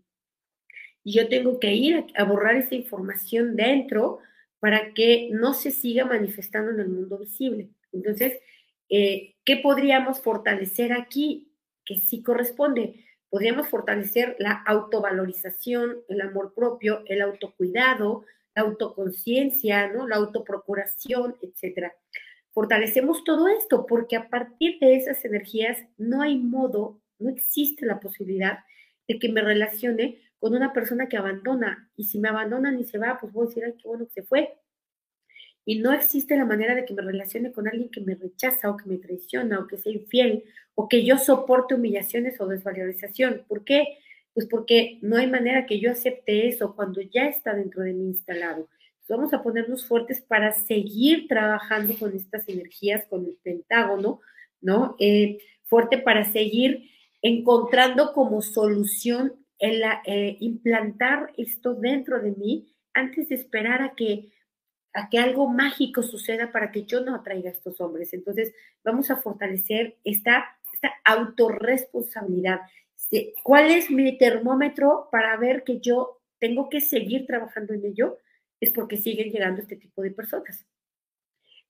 Y 1.04 1.14
yo 1.14 1.28
tengo 1.28 1.60
que 1.60 1.74
ir 1.74 2.06
a, 2.16 2.24
borrar 2.24 2.56
esa 2.56 2.76
información 2.76 3.56
dentro 3.56 4.20
para 4.60 4.94
que 4.94 5.30
no 5.32 5.54
se 5.54 5.72
siga 5.72 6.06
manifestando 6.06 6.72
en 6.72 6.80
el 6.80 6.90
mundo 6.90 7.18
visible. 7.18 7.70
Entonces, 7.92 8.40
eh, 8.90 9.36
¿qué 9.44 9.58
podríamos 9.58 10.22
fortalecer 10.22 10.94
aquí? 10.94 11.52
Que 11.84 11.96
sí 11.96 12.22
corresponde. 12.22 13.04
Podríamos 13.32 13.68
fortalecer 13.68 14.36
la 14.38 14.52
autovalorización, 14.52 16.04
el 16.08 16.22
amor 16.22 16.54
propio, 16.54 17.02
el 17.08 17.24
autocuidado, 17.24 18.26
la 18.54 18.62
autoconciencia, 18.62 19.88
¿no? 19.88 20.08
la 20.08 20.18
autoprocuración, 20.18 21.38
etcétera 21.42 21.96
fortalecemos 22.54 23.24
todo 23.24 23.48
esto, 23.48 23.86
porque 23.86 24.16
a 24.16 24.30
partir 24.30 24.78
de 24.80 24.96
esas 24.96 25.24
energías 25.26 25.78
no 25.98 26.22
hay 26.22 26.38
modo, 26.38 27.02
no 27.20 27.30
existe 27.30 27.86
la 27.86 28.00
posibilidad 28.00 28.60
de 29.08 29.20
que 29.20 29.30
me 29.30 29.42
relacione 29.42 30.20
con 30.40 30.54
una 30.54 30.74
persona 30.74 31.08
que 31.08 31.18
abandona. 31.18 31.90
Y 31.96 32.06
si 32.06 32.20
me 32.20 32.30
abandonan 32.30 32.80
y 32.80 32.84
se 32.84 32.98
va, 32.98 33.18
pues 33.20 33.32
voy 33.32 33.46
a 33.46 33.48
decir, 33.48 33.64
ay, 33.66 33.74
qué 33.82 33.88
bueno 33.88 34.06
que 34.06 34.14
se 34.14 34.24
fue. 34.24 34.58
Y 35.72 35.80
no 35.80 35.94
existe 35.94 36.36
la 36.36 36.44
manera 36.44 36.76
de 36.76 36.84
que 36.84 36.94
me 36.94 37.02
relacione 37.02 37.54
con 37.54 37.66
alguien 37.66 37.88
que 37.88 38.02
me 38.02 38.16
rechaza 38.16 38.70
o 38.70 38.76
que 38.76 38.90
me 38.90 38.98
traiciona 38.98 39.58
o 39.58 39.68
que 39.68 39.78
sea 39.78 39.94
infiel 39.94 40.44
o 40.76 40.90
que 40.90 41.06
yo 41.06 41.18
soporte 41.18 41.76
humillaciones 41.76 42.42
o 42.42 42.46
desvalorización. 42.46 43.46
¿Por 43.48 43.64
qué? 43.64 43.98
Pues 44.34 44.48
porque 44.48 45.00
no 45.02 45.16
hay 45.16 45.28
manera 45.28 45.66
que 45.66 45.80
yo 45.80 45.90
acepte 45.90 46.50
eso 46.50 46.76
cuando 46.76 47.00
ya 47.00 47.26
está 47.28 47.54
dentro 47.54 47.84
de 47.84 47.94
mí 47.94 48.04
instalado. 48.04 48.68
vamos 49.08 49.34
a 49.34 49.42
ponernos 49.42 49.86
fuertes 49.86 50.20
para 50.20 50.52
seguir 50.52 51.30
trabajando 51.30 51.98
con 51.98 52.14
estas 52.18 52.50
energías, 52.50 53.06
con 53.08 53.26
el 53.26 53.38
pentágono, 53.42 54.20
¿no? 54.60 54.98
Eh, 55.00 55.38
fuerte 55.64 56.00
para 56.00 56.26
seguir 56.26 56.90
encontrando 57.22 58.12
como 58.12 58.42
solución 58.42 59.36
el 59.58 59.84
eh, 60.06 60.36
implantar 60.42 61.32
esto 61.38 61.76
dentro 61.76 62.22
de 62.22 62.32
mí 62.32 62.76
antes 62.94 63.30
de 63.30 63.36
esperar 63.36 63.82
a 63.82 63.96
que 63.96 64.34
a 64.94 65.10
que 65.10 65.20
algo 65.20 65.48
mágico 65.48 66.04
suceda 66.04 66.52
para 66.52 66.72
que 66.72 66.84
yo 66.84 67.02
no 67.02 67.16
atraiga 67.16 67.50
a 67.50 67.54
estos 67.54 67.80
hombres. 67.80 68.14
Entonces, 68.14 68.54
vamos 68.84 69.10
a 69.12 69.18
fortalecer 69.18 69.98
esta, 70.04 70.58
esta 70.74 70.92
autorresponsabilidad. 71.06 72.62
¿Cuál 73.44 73.72
es 73.72 73.90
mi 73.90 74.18
termómetro 74.18 75.10
para 75.12 75.36
ver 75.38 75.64
que 75.64 75.80
yo 75.80 76.22
tengo 76.40 76.70
que 76.70 76.82
seguir 76.82 77.26
trabajando 77.26 77.74
en 77.74 77.86
ello? 77.86 78.18
Es 78.60 78.72
porque 78.72 78.98
siguen 78.98 79.32
llegando 79.32 79.62
este 79.62 79.76
tipo 79.76 80.02
de 80.02 80.12
personas. 80.12 80.66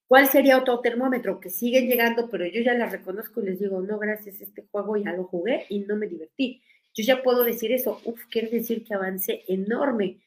¿Cuál 0.07 0.27
sería 0.27 0.57
otro 0.57 0.81
termómetro? 0.81 1.39
Que 1.39 1.49
siguen 1.49 1.87
llegando, 1.87 2.29
pero 2.29 2.45
yo 2.45 2.61
ya 2.61 2.73
las 2.73 2.91
reconozco 2.91 3.41
y 3.41 3.45
les 3.45 3.59
digo, 3.59 3.81
no, 3.81 3.97
gracias, 3.97 4.41
este 4.41 4.67
juego 4.69 4.97
ya 4.97 5.13
lo 5.13 5.23
jugué 5.23 5.65
y 5.69 5.79
no 5.79 5.95
me 5.95 6.07
divertí. 6.07 6.61
Yo 6.93 7.03
ya 7.05 7.23
puedo 7.23 7.45
decir 7.45 7.71
eso, 7.71 8.01
uf, 8.03 8.25
quiere 8.29 8.49
decir 8.49 8.83
que 8.83 8.93
avancé 8.93 9.45
enorme 9.47 10.19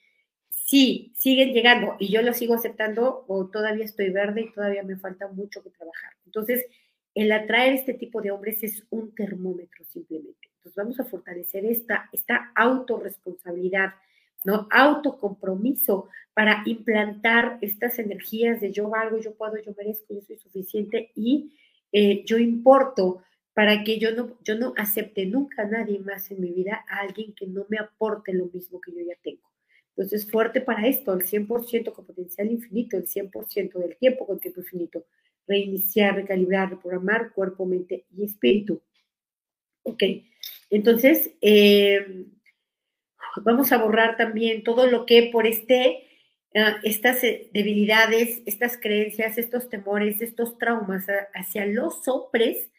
sí, 0.65 1.13
siguen 1.15 1.53
llegando 1.53 1.97
y 1.99 2.09
yo 2.09 2.23
lo 2.23 2.33
sigo 2.33 2.55
aceptando 2.55 3.25
o 3.29 3.47
todavía 3.49 3.85
estoy 3.85 4.11
verde 4.11 4.43
y 4.43 4.53
todavía 4.53 4.83
me 4.83 4.97
falta 4.97 5.29
mucho 5.29 5.63
que 5.63 5.71
trabajar. 5.71 6.13
Entonces, 6.25 6.65
el 7.15 7.31
atraer 7.31 7.75
este 7.75 7.95
tipo 7.95 8.23
de 8.23 8.31
hombres 8.31 8.63
es 8.63 8.83
un 8.91 9.15
termómetro 9.15 9.85
simplemente. 9.85 10.49
Entonces, 10.57 10.75
vamos 10.75 10.99
a 10.99 11.05
fortalecer 11.05 11.67
esta, 11.67 12.09
esta 12.13 12.51
autorresponsabilidad, 12.57 13.93
¿no? 14.45 14.67
Autocompromiso 14.71 16.09
para 16.33 16.63
implantar 16.65 17.59
estas 17.61 17.99
energías 17.99 18.61
de 18.61 18.73
yo 18.73 18.89
valgo, 18.89 19.19
yo 19.19 19.35
puedo, 19.35 19.59
yo 19.63 19.75
merezco, 19.77 20.15
yo 20.15 20.23
soy 20.23 20.39
suficiente 20.39 21.13
y 21.15 21.53
eh, 21.93 22.25
yo 22.25 22.39
importo 22.39 23.23
para 23.53 23.85
que 23.85 23.99
yo 23.99 24.13
no, 24.13 24.37
yo 24.43 24.57
no 24.57 24.73
acepte 24.77 25.27
nunca 25.27 25.63
a 25.63 25.67
nadie 25.67 26.01
más 26.01 26.31
en 26.31 26.41
mi 26.41 26.51
vida, 26.51 26.85
a 26.89 27.01
alguien 27.01 27.35
que 27.35 27.47
no 27.47 27.67
me 27.69 27.79
aporte 27.79 28.33
lo 28.33 28.47
mismo 28.47 28.81
que 28.81 28.93
yo 28.93 29.01
ya 29.07 29.15
tengo. 29.23 29.54
Entonces, 29.97 30.29
fuerte 30.31 30.61
para 30.61 30.87
esto, 30.89 31.13
el 31.13 31.25
100% 31.25 31.93
con 31.93 32.05
potencial 32.05 32.51
infinito, 32.51 32.97
el 32.97 33.07
100% 33.07 33.79
del 33.79 33.97
tiempo 33.97 34.27
con 34.27 34.41
tiempo 34.41 34.61
infinito. 34.61 35.07
Reiniciar, 35.47 36.17
recalibrar, 36.17 36.71
reprogramar 36.71 37.33
cuerpo, 37.33 37.65
mente 37.65 38.05
y 38.17 38.25
espíritu. 38.25 38.83
Ok, 39.85 40.03
entonces, 40.71 41.31
eh, 41.41 42.27
vamos 43.45 43.71
a 43.73 43.79
borrar 43.79 44.17
también 44.17 44.65
todo 44.65 44.87
lo 44.87 45.07
que 45.07 45.31
por 45.31 45.47
este, 45.47 46.09
ah, 46.55 46.77
estas 46.83 47.23
eh, 47.23 47.51
debilidades, 47.53 48.43
estas 48.47 48.77
creencias, 48.79 49.39
estos 49.39 49.69
temores, 49.69 50.21
estos 50.21 50.59
traumas 50.59 51.07
hacia 51.35 51.67
los 51.67 52.07
hombres 52.09 52.71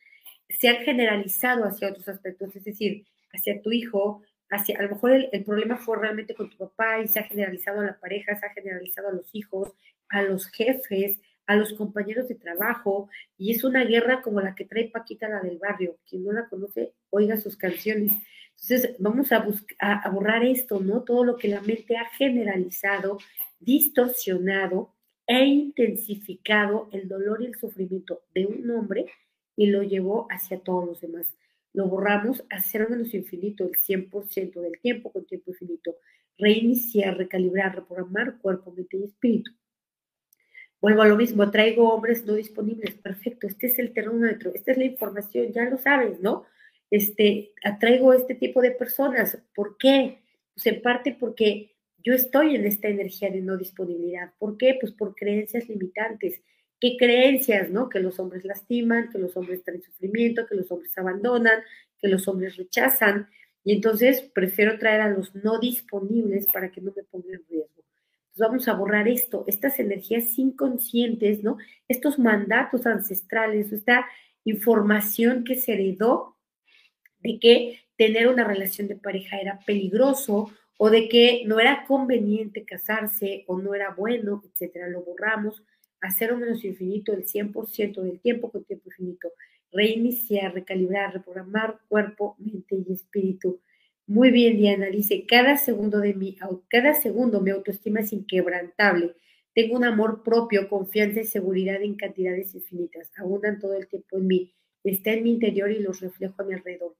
se 0.49 0.67
han 0.67 0.83
generalizado 0.83 1.65
hacia 1.65 1.89
otros 1.89 2.07
aspectos, 2.07 2.55
es 2.55 2.63
decir, 2.63 3.05
hacia 3.33 3.61
tu 3.61 3.71
hijo, 3.71 4.21
a 4.49 4.81
lo 4.83 4.89
mejor 4.89 5.11
el, 5.11 5.43
problema 5.43 5.77
fue 5.77 5.97
realmente 5.97 6.35
con 6.35 6.49
tu 6.49 6.57
papá 6.57 6.99
y 6.99 7.07
se 7.07 7.19
ha 7.19 7.23
generalizado 7.23 7.81
a 7.81 7.85
la 7.85 7.99
pareja, 7.99 8.35
se 8.35 8.45
ha 8.45 8.53
generalizado 8.53 9.09
a 9.09 9.13
los 9.13 9.33
hijos, 9.33 9.73
a 10.09 10.21
los 10.21 10.47
jefes, 10.47 11.19
a 11.47 11.55
los 11.55 11.73
compañeros 11.73 12.27
de 12.27 12.35
trabajo, 12.35 13.09
y 13.37 13.51
es 13.51 13.63
una 13.63 13.83
guerra 13.83 14.21
como 14.21 14.41
la 14.41 14.55
que 14.55 14.65
trae 14.65 14.89
Paquita, 14.89 15.29
la 15.29 15.41
del 15.41 15.57
barrio. 15.57 15.97
Quien 16.07 16.23
no 16.23 16.31
la 16.31 16.47
conoce, 16.47 16.93
oiga 17.09 17.37
sus 17.37 17.57
canciones. 17.57 18.13
Entonces, 18.61 18.95
vamos 18.99 19.31
a, 19.31 19.45
a 19.79 20.09
borrar 20.09 20.43
esto, 20.43 20.79
¿no? 20.79 21.03
Todo 21.03 21.23
lo 21.23 21.37
que 21.37 21.49
la 21.49 21.61
mente 21.61 21.97
ha 21.97 22.05
generalizado, 22.09 23.17
distorsionado 23.59 24.93
e 25.27 25.45
intensificado 25.45 26.87
el 26.91 27.07
dolor 27.07 27.41
y 27.41 27.47
el 27.47 27.55
sufrimiento 27.55 28.21
de 28.33 28.45
un 28.45 28.69
hombre 28.71 29.07
y 29.55 29.67
lo 29.67 29.83
llevó 29.83 30.27
hacia 30.29 30.59
todos 30.59 30.85
los 30.85 31.01
demás 31.01 31.35
lo 31.75 31.87
borramos 31.87 32.43
a 32.49 32.61
cero 32.61 32.87
menos 32.89 33.13
infinito, 33.13 33.65
el 33.65 33.75
100% 33.75 34.61
del 34.61 34.79
tiempo 34.79 35.11
con 35.11 35.25
tiempo 35.25 35.51
infinito. 35.51 35.97
Reiniciar, 36.37 37.17
recalibrar, 37.17 37.75
reprogramar 37.75 38.37
cuerpo, 38.39 38.71
mente 38.71 38.97
y 38.97 39.03
espíritu. 39.03 39.51
Vuelvo 40.79 41.01
a 41.01 41.07
lo 41.07 41.17
mismo, 41.17 41.51
traigo 41.51 41.93
hombres 41.93 42.25
no 42.25 42.33
disponibles. 42.33 42.95
Perfecto, 42.95 43.47
este 43.47 43.67
es 43.67 43.79
el 43.79 43.93
termómetro, 43.93 44.51
esta 44.53 44.71
es 44.71 44.77
la 44.77 44.85
información, 44.85 45.51
ya 45.51 45.65
lo 45.65 45.77
sabes, 45.77 46.21
¿no? 46.21 46.45
Este, 46.89 47.51
atraigo 47.63 48.13
este 48.13 48.35
tipo 48.35 48.61
de 48.61 48.71
personas. 48.71 49.37
¿Por 49.53 49.77
qué? 49.77 50.21
Pues 50.53 50.67
en 50.67 50.81
parte 50.81 51.17
porque 51.19 51.75
yo 52.03 52.13
estoy 52.13 52.55
en 52.55 52.65
esta 52.65 52.87
energía 52.87 53.29
de 53.31 53.41
no 53.41 53.57
disponibilidad. 53.57 54.31
¿Por 54.39 54.57
qué? 54.57 54.77
Pues 54.79 54.93
por 54.93 55.13
creencias 55.15 55.67
limitantes 55.67 56.41
qué 56.79 56.97
creencias, 56.97 57.69
¿no? 57.69 57.89
Que 57.89 57.99
los 57.99 58.19
hombres 58.19 58.45
lastiman, 58.45 59.09
que 59.09 59.19
los 59.19 59.35
hombres 59.37 59.63
traen 59.63 59.81
sufrimiento, 59.81 60.45
que 60.45 60.55
los 60.55 60.71
hombres 60.71 60.97
abandonan, 60.97 61.61
que 61.99 62.07
los 62.07 62.27
hombres 62.27 62.57
rechazan. 62.57 63.29
Y 63.63 63.73
entonces 63.73 64.21
prefiero 64.33 64.77
traer 64.77 65.01
a 65.01 65.09
los 65.09 65.33
no 65.35 65.59
disponibles 65.59 66.45
para 66.51 66.71
que 66.71 66.81
no 66.81 66.93
me 66.95 67.03
pongan 67.03 67.35
en 67.35 67.45
riesgo. 67.47 67.83
Entonces 68.35 68.39
vamos 68.39 68.67
a 68.67 68.73
borrar 68.73 69.07
esto, 69.07 69.45
estas 69.47 69.79
energías 69.79 70.37
inconscientes, 70.37 71.43
¿no? 71.43 71.57
Estos 71.87 72.19
mandatos 72.19 72.85
ancestrales, 72.85 73.71
esta 73.71 74.05
información 74.43 75.43
que 75.43 75.55
se 75.55 75.73
heredó 75.73 76.37
de 77.19 77.39
que 77.39 77.79
tener 77.97 78.27
una 78.27 78.43
relación 78.43 78.87
de 78.87 78.97
pareja 78.97 79.39
era 79.39 79.59
peligroso 79.65 80.51
o 80.77 80.89
de 80.89 81.07
que 81.07 81.43
no 81.45 81.59
era 81.59 81.85
conveniente 81.85 82.65
casarse 82.65 83.45
o 83.47 83.57
no 83.57 83.73
era 83.73 83.91
bueno, 83.91 84.43
etcétera. 84.45 84.89
Lo 84.89 85.01
borramos 85.01 85.63
hacer 86.05 86.33
un 86.33 86.41
menos 86.41 86.63
infinito 86.63 87.13
el 87.13 87.25
100% 87.25 88.01
del 88.01 88.19
tiempo 88.19 88.51
con 88.51 88.63
tiempo 88.63 88.89
infinito, 88.89 89.31
reiniciar, 89.71 90.53
recalibrar, 90.53 91.13
reprogramar 91.13 91.79
cuerpo, 91.87 92.35
mente 92.39 92.75
y 92.75 92.93
espíritu. 92.93 93.61
Muy 94.07 94.31
bien, 94.31 94.57
Diana, 94.57 94.87
dice, 94.87 95.25
cada 95.25 95.57
segundo 95.57 95.99
de 95.99 96.13
mi, 96.13 96.37
cada 96.69 96.93
segundo 96.93 97.41
mi 97.41 97.51
autoestima 97.51 98.01
es 98.01 98.13
inquebrantable. 98.13 99.15
Tengo 99.53 99.75
un 99.77 99.85
amor 99.85 100.21
propio, 100.23 100.69
confianza 100.69 101.21
y 101.21 101.25
seguridad 101.25 101.81
en 101.81 101.95
cantidades 101.95 102.53
infinitas. 102.53 103.11
Abundan 103.17 103.59
todo 103.59 103.73
el 103.73 103.87
tiempo 103.87 104.17
en 104.17 104.27
mí. 104.27 104.53
Está 104.83 105.13
en 105.13 105.23
mi 105.23 105.31
interior 105.31 105.71
y 105.71 105.79
los 105.79 106.01
reflejo 106.01 106.41
a 106.41 106.45
mi 106.45 106.53
alrededor. 106.53 106.95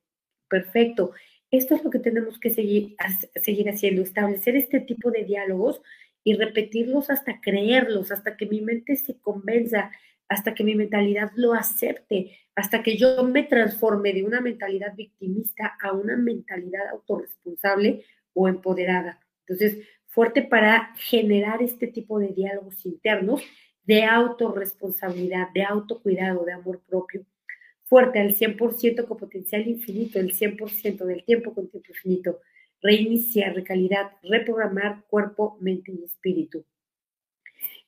Perfecto. 0.50 1.12
Esto 1.52 1.76
es 1.76 1.84
lo 1.84 1.90
que 1.90 2.00
tenemos 2.00 2.40
que 2.40 2.50
seguir, 2.50 2.96
seguir 3.42 3.70
haciendo, 3.70 4.02
establecer 4.02 4.56
este 4.56 4.80
tipo 4.80 5.12
de 5.12 5.26
diálogos 5.26 5.82
y 6.26 6.34
repetirlos 6.34 7.12
hasta 7.12 7.40
creerlos, 7.40 8.12
hasta 8.12 8.36
que 8.36 8.48
mi 8.48 8.60
mente 8.60 8.96
se 8.96 9.16
convenza, 9.20 9.92
hasta 10.28 10.56
que 10.56 10.64
mi 10.64 10.74
mentalidad 10.74 11.32
lo 11.36 11.54
acepte, 11.54 12.36
hasta 12.56 12.82
que 12.82 12.98
yo 12.98 13.24
me 13.24 13.44
transforme 13.44 14.12
de 14.12 14.24
una 14.24 14.42
mentalidad 14.42 14.96
victimista 14.96 15.78
a 15.80 15.94
una 15.94 16.18
mentalidad 16.18 16.90
autorresponsable 16.90 18.04
o 18.34 18.48
empoderada. 18.48 19.20
Entonces, 19.42 19.88
fuerte 20.08 20.42
para 20.42 20.96
generar 20.96 21.62
este 21.62 21.86
tipo 21.86 22.18
de 22.18 22.30
diálogos 22.30 22.84
internos 22.88 23.44
de 23.84 24.04
autorresponsabilidad, 24.04 25.50
de 25.54 25.64
autocuidado, 25.64 26.44
de 26.44 26.54
amor 26.54 26.82
propio. 26.88 27.24
Fuerte 27.84 28.20
al 28.20 28.36
100% 28.36 29.08
con 29.08 29.18
potencial 29.18 29.68
infinito, 29.68 30.20
el 30.20 30.34
100% 30.34 31.06
del 31.06 31.24
tiempo 31.24 31.54
con 31.54 31.70
tiempo 31.70 31.90
infinito 31.90 32.40
reiniciar, 32.82 33.56
recalidad, 33.56 34.12
reprogramar 34.24 35.04
cuerpo, 35.08 35.58
mente 35.62 35.92
y 35.92 36.04
espíritu. 36.04 36.66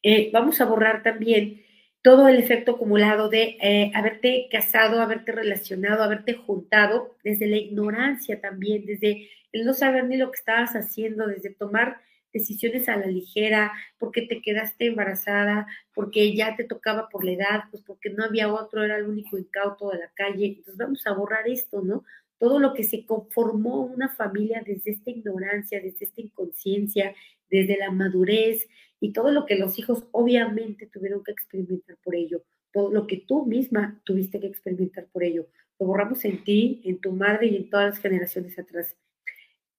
Eh, 0.04 0.30
vamos 0.32 0.62
a 0.62 0.66
borrar 0.66 1.04
también 1.04 1.64
todo 2.02 2.28
el 2.28 2.38
efecto 2.38 2.74
acumulado 2.74 3.30
de 3.30 3.58
eh, 3.62 3.92
haberte 3.94 4.48
casado, 4.50 5.02
haberte 5.02 5.32
relacionado, 5.32 6.04
haberte 6.04 6.34
juntado, 6.34 7.18
desde 7.24 7.48
la 7.48 7.58
ignorancia 7.58 8.40
también, 8.40 8.86
desde 8.86 9.30
el 9.52 9.66
no 9.66 9.74
saber 9.74 10.06
ni 10.06 10.18
lo 10.18 10.32
que 10.32 10.38
estabas 10.38 10.74
haciendo, 10.74 11.28
desde 11.28 11.50
tomar 11.50 11.98
decisiones 12.32 12.88
a 12.88 12.96
la 12.98 13.08
ligera, 13.08 13.74
porque 13.98 14.22
te 14.22 14.42
quedaste 14.42 14.86
embarazada, 14.86 15.68
porque 15.94 16.36
ya 16.36 16.56
te 16.56 16.64
tocaba 16.64 17.10
por 17.10 17.26
la 17.26 17.32
edad, 17.32 17.64
pues 17.72 17.84
porque 17.84 18.10
no 18.10 18.24
había 18.24 18.54
otro, 18.54 18.84
era 18.84 18.98
el 18.98 19.08
único 19.08 19.38
incauto 19.38 19.90
de 19.90 20.00
la 20.00 20.12
calle. 20.14 20.46
Entonces 20.46 20.78
vamos 20.78 21.06
a 21.08 21.14
borrar 21.14 21.48
esto, 21.48 21.82
¿no? 21.82 22.04
Todo 22.40 22.60
lo 22.60 22.74
que 22.74 22.84
se 22.84 23.06
conformó 23.06 23.86
una 23.86 24.10
familia 24.10 24.64
desde 24.66 24.92
esta 24.92 25.10
ignorancia, 25.10 25.82
desde 25.82 26.06
esta 26.06 26.22
inconsciencia, 26.22 27.16
desde 27.50 27.78
la 27.78 27.92
madurez 27.92 28.68
y 29.00 29.14
todo 29.14 29.32
lo 29.32 29.46
que 29.46 29.56
los 29.56 29.78
hijos 29.80 30.06
obviamente 30.12 30.88
tuvieron 30.88 31.24
que 31.24 31.32
experimentar 31.32 31.98
por 32.04 32.16
ello, 32.16 32.44
todo 32.72 32.92
lo 32.92 33.08
que 33.08 33.18
tú 33.18 33.46
misma 33.46 34.02
tuviste 34.04 34.40
que 34.40 34.48
experimentar 34.48 35.08
por 35.08 35.24
ello. 35.24 35.48
Lo 35.80 35.88
borramos 35.88 36.26
en 36.26 36.44
ti, 36.44 36.82
en 36.86 37.00
tu 37.00 37.12
madre 37.12 37.48
y 37.48 37.56
en 37.56 37.70
todas 37.70 37.96
las 37.96 38.00
generaciones 38.00 38.58
atrás. 38.58 38.96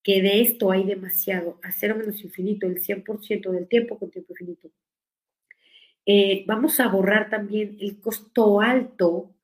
Que 0.02 0.22
de 0.22 0.40
esto 0.40 0.70
hay 0.70 0.84
demasiado, 0.84 1.58
a 1.62 1.72
cero 1.72 1.96
menos 1.96 2.22
infinito, 2.24 2.66
el 2.66 2.80
100% 2.80 3.50
del 3.50 3.68
tiempo 3.68 3.98
con 3.98 4.10
tiempo 4.10 4.32
infinito. 4.32 4.70
Eh, 6.06 6.44
vamos 6.46 6.80
a 6.80 6.88
borrar 6.88 7.28
también 7.28 7.76
el 7.80 8.00
costo 8.00 8.60
alto 8.60 9.34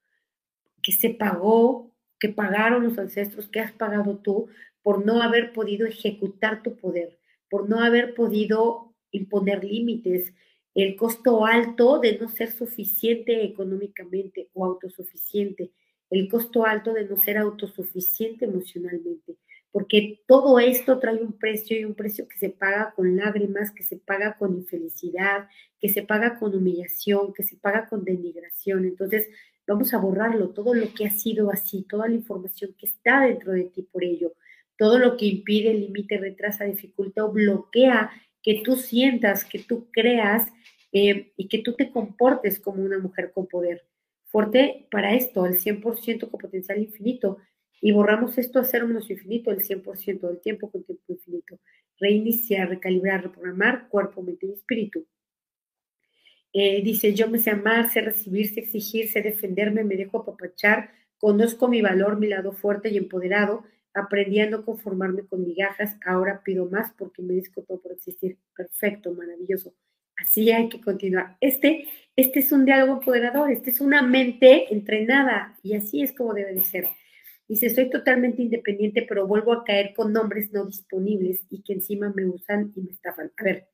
que 0.83 0.92
se 0.92 1.11
pagó, 1.11 1.93
que 2.24 2.30
pagaron 2.30 2.84
los 2.84 2.96
ancestros, 2.96 3.50
que 3.50 3.60
has 3.60 3.72
pagado 3.72 4.16
tú 4.16 4.48
por 4.82 5.04
no 5.04 5.20
haber 5.20 5.52
podido 5.52 5.87
ejecutar 5.87 6.62
tu 6.62 6.74
poder, 6.74 7.18
por 7.50 7.68
no 7.68 7.80
haber 7.80 8.14
podido 8.14 8.94
imponer 9.10 9.62
límites, 9.62 10.32
el 10.74 10.96
costo 10.96 11.44
alto 11.44 11.98
de 11.98 12.16
no 12.16 12.30
ser 12.30 12.50
suficiente 12.50 13.44
económicamente 13.44 14.48
o 14.54 14.64
autosuficiente, 14.64 15.72
el 16.08 16.30
costo 16.30 16.64
alto 16.64 16.94
de 16.94 17.04
no 17.04 17.18
ser 17.18 17.37
autosuficiente 17.37 18.46
emocionalmente, 18.46 19.37
porque 19.70 20.22
todo 20.26 20.58
esto 20.58 20.98
trae 21.00 21.22
un 21.22 21.34
precio 21.34 21.78
y 21.78 21.84
un 21.84 21.94
precio 21.94 22.26
que 22.26 22.38
se 22.38 22.48
paga 22.48 22.94
con 22.96 23.18
lágrimas, 23.18 23.70
que 23.70 23.82
se 23.82 23.98
paga 23.98 24.38
con 24.38 24.54
infelicidad, 24.54 25.46
que 25.78 25.90
se 25.90 26.02
paga 26.04 26.38
con 26.38 26.54
humillación, 26.54 27.34
que 27.34 27.42
se 27.42 27.58
paga 27.58 27.87
con 27.87 28.02
denigración. 28.02 28.87
Entonces, 28.87 29.28
vamos 29.66 29.94
a 29.94 29.98
borrarlo, 29.98 30.50
todo 30.50 30.74
lo 30.74 30.92
que 30.94 31.07
ha 31.07 31.11
sido 31.11 31.50
así, 31.50 31.87
toda 31.88 32.09
la 32.09 32.14
información 32.14 32.74
que 32.79 32.87
está 32.87 33.22
dentro 33.22 33.53
de 33.53 33.64
ti 33.64 33.83
por 33.83 34.05
ello, 34.05 34.35
todo 34.77 34.98
lo 34.98 35.16
que 35.16 35.27
impide, 35.27 35.74
limite, 35.74 36.18
retrasa, 36.18 36.64
dificulta 36.64 37.24
o 37.24 37.33
bloquea 37.33 38.11
que 38.42 38.61
tú 38.64 38.77
sientas, 38.77 39.44
que 39.44 39.59
tú 39.59 39.88
creas 39.90 40.53
eh, 40.92 41.33
y 41.37 41.48
que 41.48 41.59
tú 41.59 41.74
te 41.74 41.90
comportes 41.90 42.61
como 42.61 42.83
una 42.85 42.98
mujer 42.98 43.33
con 43.33 43.46
poder. 43.46 43.85
Fuerte 44.27 44.87
para 44.90 45.14
esto, 45.14 45.46
el 45.46 45.59
100% 45.59 46.31
con 46.31 46.40
potencial 46.40 46.79
infinito. 46.79 47.38
Y 47.81 47.92
borramos 47.92 48.38
esto 48.38 48.59
a 48.59 48.64
cero 48.64 48.87
menos 48.87 49.11
infinito, 49.11 49.50
el 49.50 49.62
100% 49.62 50.20
del 50.20 50.40
tiempo 50.40 50.70
con 50.70 50.85
tiempo 50.85 51.05
infinito. 51.09 51.61
Reiniciar, 51.98 52.68
recalibrar, 52.68 53.22
reprogramar 53.22 53.88
cuerpo, 53.88 54.22
mente 54.22 54.46
y 54.46 54.53
espíritu. 54.53 55.07
Eh, 56.57 56.83
dice, 56.85 57.14
yo 57.14 57.29
me 57.29 57.40
sé 57.40 57.51
amar, 57.51 57.90
sé 57.90 58.01
recibir, 58.01 58.49
sé 58.49 58.61
exigir, 58.61 59.11
sé 59.11 59.23
defenderme, 59.23 59.83
me 59.83 59.97
dejo 59.97 60.21
apapachar, 60.21 60.93
conozco 61.19 61.67
mi 61.67 61.83
valor, 61.83 62.17
mi 62.19 62.29
lado 62.29 62.53
fuerte 62.53 62.90
y 62.90 62.97
empoderado, 62.97 63.64
aprendí 63.93 64.38
a 64.38 64.49
no 64.49 64.64
conformarme 64.64 65.27
con 65.27 65.45
migajas, 65.45 65.97
ahora 66.07 66.43
pido 66.45 66.67
más 66.71 66.93
porque 66.97 67.23
merezco 67.23 67.62
todo 67.62 67.81
por 67.81 67.93
existir. 67.93 68.38
Perfecto, 68.57 69.12
maravilloso. 69.12 69.75
Así 70.17 70.53
hay 70.53 70.69
que 70.69 70.81
continuar. 70.81 71.37
Este, 71.40 71.88
este 72.14 72.38
es 72.38 72.53
un 72.53 72.64
diálogo 72.64 72.95
empoderador, 72.95 73.51
este 73.51 73.71
es 73.71 73.81
una 73.81 74.03
mente 74.03 74.73
entrenada 74.73 75.59
y 75.64 75.75
así 75.75 76.03
es 76.03 76.12
como 76.12 76.35
debe 76.35 76.55
de 76.55 76.62
ser. 76.62 76.85
Dice, 77.49 77.69
soy 77.69 77.90
totalmente 77.90 78.43
independiente, 78.43 79.05
pero 79.09 79.27
vuelvo 79.27 79.53
a 79.53 79.64
caer 79.64 79.93
con 79.93 80.12
nombres 80.12 80.53
no 80.53 80.64
disponibles 80.64 81.45
y 81.51 81.62
que 81.62 81.75
encima 81.75 82.12
me 82.14 82.27
usan 82.27 82.73
y 82.77 82.81
me 82.81 82.93
estafan. 82.93 83.33
A 83.37 83.43
ver, 83.43 83.69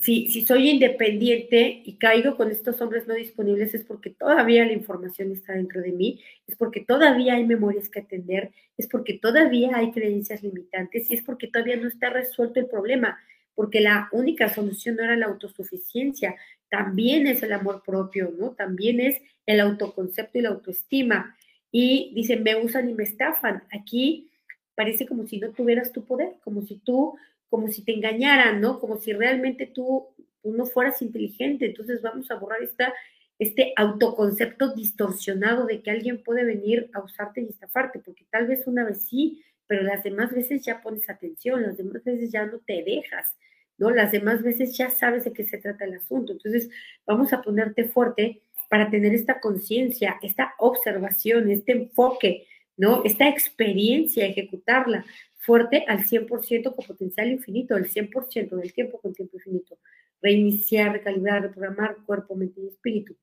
si, 0.00 0.28
si 0.28 0.46
soy 0.46 0.70
independiente 0.70 1.82
y 1.84 1.96
caigo 1.96 2.36
con 2.36 2.50
estos 2.50 2.80
hombres 2.80 3.08
no 3.08 3.14
disponibles 3.14 3.74
es 3.74 3.84
porque 3.84 4.10
todavía 4.10 4.64
la 4.64 4.72
información 4.72 5.32
está 5.32 5.54
dentro 5.54 5.80
de 5.80 5.92
mí, 5.92 6.20
es 6.46 6.56
porque 6.56 6.80
todavía 6.80 7.34
hay 7.34 7.44
memorias 7.44 7.88
que 7.88 8.00
atender, 8.00 8.52
es 8.76 8.86
porque 8.86 9.14
todavía 9.14 9.72
hay 9.74 9.90
creencias 9.90 10.42
limitantes 10.42 11.10
y 11.10 11.14
es 11.14 11.22
porque 11.22 11.48
todavía 11.48 11.76
no 11.76 11.88
está 11.88 12.10
resuelto 12.10 12.60
el 12.60 12.66
problema, 12.66 13.18
porque 13.54 13.80
la 13.80 14.08
única 14.12 14.48
solución 14.48 14.96
no 14.96 15.02
era 15.02 15.16
la 15.16 15.26
autosuficiencia, 15.26 16.36
también 16.70 17.26
es 17.26 17.42
el 17.42 17.52
amor 17.52 17.82
propio, 17.84 18.32
¿no? 18.38 18.52
También 18.52 19.00
es 19.00 19.20
el 19.44 19.60
autoconcepto 19.60 20.38
y 20.38 20.42
la 20.42 20.50
autoestima. 20.50 21.36
Y 21.72 22.12
dicen, 22.14 22.44
me 22.44 22.54
usan 22.56 22.88
y 22.88 22.94
me 22.94 23.02
estafan. 23.02 23.64
Aquí 23.72 24.30
parece 24.76 25.06
como 25.06 25.26
si 25.26 25.38
no 25.38 25.50
tuvieras 25.50 25.92
tu 25.92 26.04
poder, 26.04 26.36
como 26.42 26.62
si 26.62 26.76
tú 26.76 27.16
como 27.50 27.68
si 27.68 27.84
te 27.84 27.92
engañaran, 27.92 28.60
¿no? 28.60 28.78
Como 28.78 28.96
si 28.96 29.12
realmente 29.12 29.66
tú, 29.66 30.06
no 30.42 30.64
fueras 30.64 31.02
inteligente. 31.02 31.66
Entonces 31.66 32.00
vamos 32.00 32.30
a 32.30 32.36
borrar 32.36 32.62
esta, 32.62 32.94
este 33.38 33.74
autoconcepto 33.76 34.72
distorsionado 34.74 35.66
de 35.66 35.82
que 35.82 35.90
alguien 35.90 36.22
puede 36.22 36.44
venir 36.44 36.88
a 36.94 37.00
usarte 37.00 37.42
y 37.42 37.48
estafarte, 37.48 37.98
porque 37.98 38.24
tal 38.30 38.46
vez 38.46 38.66
una 38.66 38.84
vez 38.84 39.02
sí, 39.02 39.42
pero 39.66 39.82
las 39.82 40.02
demás 40.02 40.32
veces 40.32 40.64
ya 40.64 40.80
pones 40.80 41.10
atención, 41.10 41.62
las 41.62 41.76
demás 41.76 42.02
veces 42.04 42.32
ya 42.32 42.46
no 42.46 42.58
te 42.60 42.82
dejas, 42.82 43.36
¿no? 43.76 43.90
Las 43.90 44.12
demás 44.12 44.42
veces 44.42 44.76
ya 44.76 44.90
sabes 44.90 45.24
de 45.24 45.32
qué 45.32 45.44
se 45.44 45.58
trata 45.58 45.84
el 45.84 45.94
asunto. 45.94 46.32
Entonces 46.32 46.70
vamos 47.04 47.32
a 47.32 47.42
ponerte 47.42 47.84
fuerte 47.84 48.42
para 48.68 48.90
tener 48.90 49.14
esta 49.14 49.40
conciencia, 49.40 50.18
esta 50.22 50.54
observación, 50.58 51.50
este 51.50 51.72
enfoque, 51.72 52.46
¿no? 52.76 53.02
Esta 53.04 53.28
experiencia, 53.28 54.26
ejecutarla, 54.26 55.04
fuerte 55.40 55.84
al 55.88 56.04
100% 56.04 56.74
con 56.74 56.86
potencial 56.86 57.30
infinito, 57.30 57.76
el 57.76 57.88
100% 57.88 58.56
del 58.56 58.72
tiempo 58.72 59.00
con 59.00 59.14
tiempo 59.14 59.38
infinito. 59.38 59.78
Reiniciar, 60.20 60.92
recalibrar, 60.92 61.42
reprogramar 61.42 61.96
cuerpo, 62.04 62.36
mente 62.36 62.60
y 62.60 62.68
espíritu. 62.68 63.16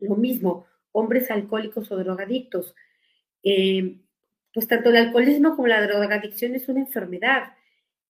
Lo 0.00 0.16
mismo, 0.16 0.66
hombres 0.92 1.30
alcohólicos 1.30 1.90
o 1.90 1.96
drogadictos. 1.96 2.74
Eh, 3.42 4.00
pues 4.52 4.68
tanto 4.68 4.90
el 4.90 4.96
alcoholismo 4.96 5.56
como 5.56 5.68
la 5.68 5.80
drogadicción 5.82 6.54
es 6.54 6.68
una 6.68 6.80
enfermedad. 6.80 7.54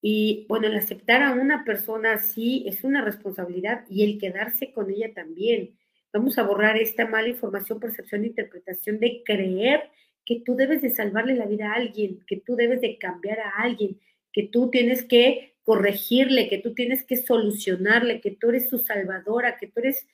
Y 0.03 0.47
bueno, 0.49 0.67
el 0.67 0.77
aceptar 0.77 1.23
a 1.23 1.33
una 1.33 1.65
persona 1.65 2.15
así 2.15 2.65
es 2.67 2.83
una 2.83 3.03
responsabilidad 3.03 3.85
y 3.89 4.03
el 4.03 4.19
quedarse 4.19 4.73
con 4.73 4.91
ella 4.91 5.13
también. 5.15 5.79
Vamos 6.13 6.37
a 6.39 6.43
borrar 6.43 6.79
esta 6.79 7.07
mala 7.07 7.29
información, 7.29 7.79
percepción 7.79 8.25
interpretación 8.25 8.99
de 8.99 9.23
creer 9.25 9.83
que 10.31 10.43
tú 10.47 10.55
debes 10.55 10.81
de 10.81 10.91
salvarle 10.91 11.35
la 11.35 11.47
vida 11.47 11.73
a 11.73 11.75
alguien, 11.75 12.21
que 12.25 12.37
tú 12.37 12.55
debes 12.55 12.81
de 12.81 12.99
cambiar 12.99 13.41
a 13.41 13.51
alguien, 13.57 13.99
que 14.33 14.45
tú 14.45 14.71
tienes 14.71 15.03
que 15.05 15.57
corregirle, 15.65 16.49
que 16.49 16.59
tú 16.59 16.73
tienes 16.73 17.03
que 17.03 17.17
solucionarle, 17.17 18.21
que 18.21 18.31
tú 18.31 18.51
eres 18.51 18.69
su 18.69 18.79
salvadora, 18.79 19.59
que 19.59 19.67
tú 19.67 19.81
eres 19.81 20.07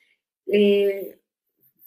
eh, 0.47 1.19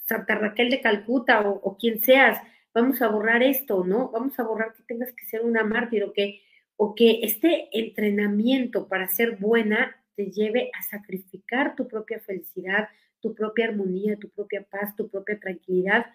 Santa 0.05 0.37
Raquel 0.37 0.71
de 0.71 0.81
Calcuta 0.81 1.41
o, 1.41 1.77
quien 1.77 2.01
seas. 2.03 2.41
Vamos 2.73 3.03
a 3.03 3.09
borrar 3.09 3.43
esto, 3.43 3.83
¿no? 3.83 4.13
Vamos 4.13 4.39
a 4.39 4.45
borrar 4.45 4.75
que 4.75 4.85
tengas 4.85 5.13
que 5.13 5.27
ser 5.27 5.41
una 5.41 5.65
mártir 5.65 6.05
o 6.05 6.13
que, 6.13 6.41
o 6.77 6.95
que 6.95 7.23
este 7.25 7.69
entrenamiento 7.73 8.87
para 8.87 9.09
ser 9.09 9.39
buena 9.39 9.97
te 10.15 10.31
lleve 10.31 10.71
a 10.79 10.85
sacrificar 10.85 11.75
tu 11.75 11.89
propia 11.89 12.21
felicidad, 12.21 12.91
tu 13.19 13.35
propia 13.35 13.65
armonía, 13.65 14.17
tu 14.21 14.29
propia 14.29 14.63
paz, 14.63 14.95
tu 14.95 15.09
propia 15.09 15.41
tranquilidad 15.41 16.07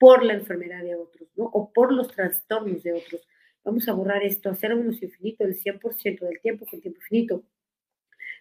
por 0.00 0.24
la 0.24 0.32
enfermedad 0.32 0.82
de 0.82 0.96
otros, 0.96 1.28
¿no? 1.36 1.44
O 1.44 1.70
por 1.74 1.92
los 1.92 2.08
trastornos 2.08 2.82
de 2.82 2.94
otros. 2.94 3.20
Vamos 3.62 3.86
a 3.86 3.92
borrar 3.92 4.22
esto, 4.22 4.48
hacer 4.48 4.74
menos 4.74 5.02
infinito 5.02 5.44
el 5.44 5.54
100% 5.54 6.20
del 6.20 6.40
tiempo 6.40 6.64
con 6.64 6.80
tiempo 6.80 6.98
infinito. 7.00 7.44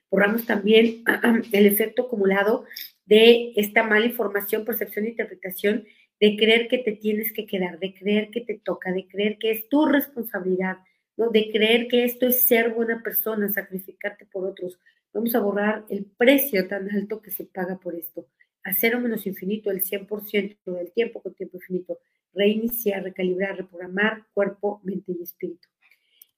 Borramos 0.09 0.45
también 0.45 1.03
el 1.51 1.65
efecto 1.65 2.03
acumulado 2.03 2.63
de 3.05 3.51
esta 3.57 3.83
mala 3.83 4.05
información, 4.05 4.63
percepción 4.63 5.03
e 5.03 5.09
interpretación 5.09 5.85
de 6.21 6.37
creer 6.37 6.69
que 6.69 6.77
te 6.77 6.93
tienes 6.93 7.33
que 7.33 7.45
quedar, 7.45 7.77
de 7.77 7.93
creer 7.93 8.29
que 8.29 8.39
te 8.39 8.57
toca, 8.57 8.93
de 8.93 9.05
creer 9.09 9.37
que 9.37 9.51
es 9.51 9.67
tu 9.67 9.85
responsabilidad, 9.85 10.77
¿no? 11.17 11.29
de 11.29 11.51
creer 11.51 11.89
que 11.89 12.05
esto 12.05 12.25
es 12.25 12.47
ser 12.47 12.69
buena 12.73 13.03
persona, 13.03 13.49
sacrificarte 13.49 14.25
por 14.27 14.45
otros. 14.45 14.79
Vamos 15.11 15.35
a 15.35 15.41
borrar 15.41 15.83
el 15.89 16.05
precio 16.05 16.69
tan 16.69 16.89
alto 16.89 17.21
que 17.21 17.31
se 17.31 17.43
paga 17.43 17.77
por 17.77 17.95
esto 17.95 18.25
a 18.69 18.73
cero 18.73 18.99
menos 18.99 19.25
infinito 19.25 19.71
el 19.71 19.83
100% 19.83 20.57
del 20.65 20.91
tiempo 20.91 21.21
con 21.21 21.33
tiempo 21.33 21.57
infinito. 21.57 21.99
Reiniciar, 22.33 23.03
recalibrar, 23.03 23.57
reprogramar 23.57 24.25
cuerpo, 24.33 24.79
mente 24.83 25.13
y 25.17 25.23
espíritu. 25.23 25.67